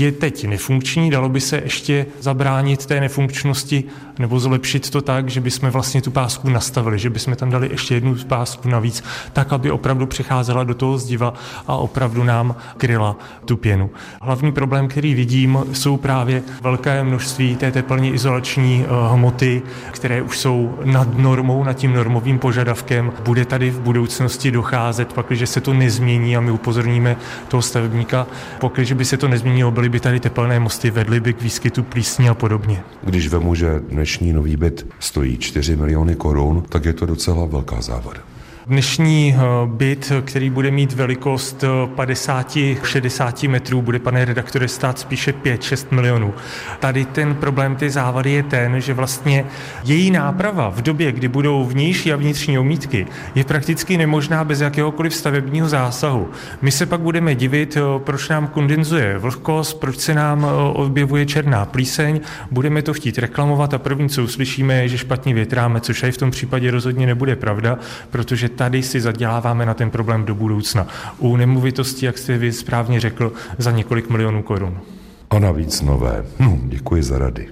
je 0.00 0.12
teď 0.12 0.44
nefunkční, 0.44 1.10
dalo 1.10 1.28
by 1.28 1.40
se 1.40 1.60
ještě 1.64 2.06
zabránit 2.20 2.86
té 2.86 3.00
nefunkčnosti 3.00 3.84
nebo 4.18 4.40
zlepšit 4.40 4.90
to 4.90 5.02
tak, 5.02 5.28
že 5.28 5.40
bychom 5.40 5.70
vlastně 5.70 6.02
tu 6.02 6.10
pásku 6.10 6.50
nastavili, 6.50 6.98
že 6.98 7.10
bychom 7.10 7.36
tam 7.36 7.50
dali 7.50 7.68
ještě 7.70 7.94
jednu 7.94 8.14
pásku 8.14 8.68
navíc, 8.68 9.04
tak, 9.32 9.52
aby 9.52 9.70
opravdu 9.70 10.06
přecházela 10.06 10.64
do 10.64 10.74
toho 10.74 10.98
zdiva 10.98 11.34
a 11.66 11.76
opravdu 11.76 12.24
nám 12.24 12.56
kryla 12.76 13.16
tu 13.44 13.56
pěnu. 13.56 13.90
Hlavní 14.22 14.52
problém, 14.52 14.88
který 14.88 15.14
vidím, 15.14 15.58
jsou 15.72 15.96
právě 15.96 16.42
velké 16.62 17.04
množství 17.04 17.56
té 17.56 17.72
teplně 17.72 18.10
izolační 18.10 18.84
eh, 18.84 19.12
hmoty, 19.12 19.62
které 19.90 20.22
už 20.22 20.38
jsou 20.38 20.78
nad 20.84 21.18
normou, 21.18 21.64
nad 21.64 21.72
tím 21.72 21.94
normovým 21.94 22.38
požadavkem. 22.38 23.12
Bude 23.24 23.44
tady 23.44 23.70
v 23.70 23.80
budoucnosti 23.80 24.50
docházet, 24.50 25.12
pak, 25.12 25.26
když 25.26 25.50
se 25.50 25.60
to 25.60 25.74
nezmění 25.74 26.36
a 26.36 26.40
my 26.40 26.50
upozorníme 26.50 27.16
toho 27.48 27.62
stavebníka, 27.62 28.26
pokud 28.60 28.92
by 28.92 29.04
se 29.04 29.16
to 29.16 29.28
nezměnilo, 29.28 29.70
byly 29.70 29.87
by 29.88 30.00
tady 30.00 30.20
tepelné 30.20 30.60
mosty, 30.60 30.90
vedly 30.90 31.20
by 31.20 31.32
k 31.32 31.42
výskytu 31.42 31.82
plísní 31.82 32.28
a 32.28 32.34
podobně. 32.34 32.82
Když 33.02 33.28
vemu, 33.28 33.54
že 33.54 33.80
dnešní 33.88 34.32
nový 34.32 34.56
byt 34.56 34.86
stojí 35.00 35.38
4 35.38 35.76
miliony 35.76 36.14
korun, 36.14 36.62
tak 36.68 36.84
je 36.84 36.92
to 36.92 37.06
docela 37.06 37.46
velká 37.46 37.80
závada. 37.80 38.20
Dnešní 38.68 39.34
eh, 39.36 39.40
byt, 39.66 40.12
který 40.24 40.50
bude 40.50 40.70
mít 40.70 40.92
velikost 40.92 41.64
50-60 41.96 43.32
eh, 43.44 43.48
metrů, 43.48 43.82
bude, 43.82 43.98
pane 43.98 44.24
redaktore, 44.24 44.68
stát 44.68 44.98
spíše 44.98 45.32
5-6 45.32 45.86
milionů. 45.90 46.34
Tady 46.80 47.04
ten 47.04 47.34
problém 47.34 47.76
ty 47.76 47.90
závady 47.90 48.30
je 48.30 48.42
ten, 48.42 48.80
že 48.80 48.94
vlastně 48.94 49.44
její 49.84 50.10
náprava 50.10 50.68
v 50.70 50.82
době, 50.82 51.12
kdy 51.12 51.28
budou 51.28 51.64
vnější 51.64 52.12
a 52.12 52.16
vnitřní 52.16 52.58
omítky, 52.58 53.06
je 53.34 53.44
prakticky 53.44 53.96
nemožná 53.96 54.44
bez 54.44 54.60
jakéhokoliv 54.60 55.14
stavebního 55.14 55.68
zásahu. 55.68 56.30
My 56.62 56.70
se 56.70 56.86
pak 56.86 57.00
budeme 57.00 57.34
divit, 57.34 57.76
eh, 57.76 57.80
proč 57.98 58.28
nám 58.28 58.46
kondenzuje 58.46 59.18
vlhkost, 59.18 59.80
proč 59.80 59.98
se 59.98 60.14
nám 60.14 60.46
objevuje 60.72 61.26
černá 61.26 61.64
plíseň, 61.64 62.20
budeme 62.50 62.82
to 62.82 62.94
chtít 62.94 63.18
reklamovat 63.18 63.74
a 63.74 63.78
první, 63.78 64.08
co 64.08 64.22
uslyšíme, 64.22 64.74
je, 64.74 64.88
že 64.88 64.98
špatně 64.98 65.34
větráme, 65.34 65.80
což 65.80 66.02
i 66.02 66.12
v 66.12 66.16
tom 66.16 66.30
případě 66.30 66.70
rozhodně 66.70 67.06
nebude 67.06 67.36
pravda, 67.36 67.78
protože 68.10 68.57
tady 68.58 68.82
si 68.82 69.00
zaděláváme 69.00 69.66
na 69.66 69.74
ten 69.74 69.90
problém 69.90 70.24
do 70.24 70.34
budoucna. 70.34 70.86
U 71.18 71.36
nemovitosti, 71.36 72.06
jak 72.06 72.18
jste 72.18 72.38
vy 72.38 72.52
správně 72.52 73.00
řekl, 73.00 73.32
za 73.58 73.70
několik 73.70 74.10
milionů 74.10 74.42
korun. 74.42 74.80
A 75.30 75.38
navíc 75.38 75.82
nové. 75.82 76.24
Hm, 76.38 76.68
děkuji 76.68 77.02
za 77.02 77.18
rady. 77.18 77.48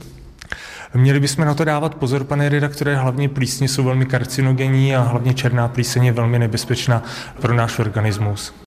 Měli 0.94 1.20
bychom 1.20 1.44
na 1.44 1.54
to 1.54 1.64
dávat 1.64 1.94
pozor, 1.94 2.24
pane 2.24 2.48
redaktore, 2.48 2.96
hlavně 2.96 3.28
plísně 3.28 3.68
jsou 3.68 3.84
velmi 3.84 4.06
karcinogenní 4.06 4.96
a 4.96 5.00
hlavně 5.00 5.34
černá 5.34 5.68
plíseň 5.68 6.04
je 6.04 6.12
velmi 6.12 6.38
nebezpečná 6.38 7.02
pro 7.40 7.54
náš 7.54 7.78
organismus. 7.78 8.54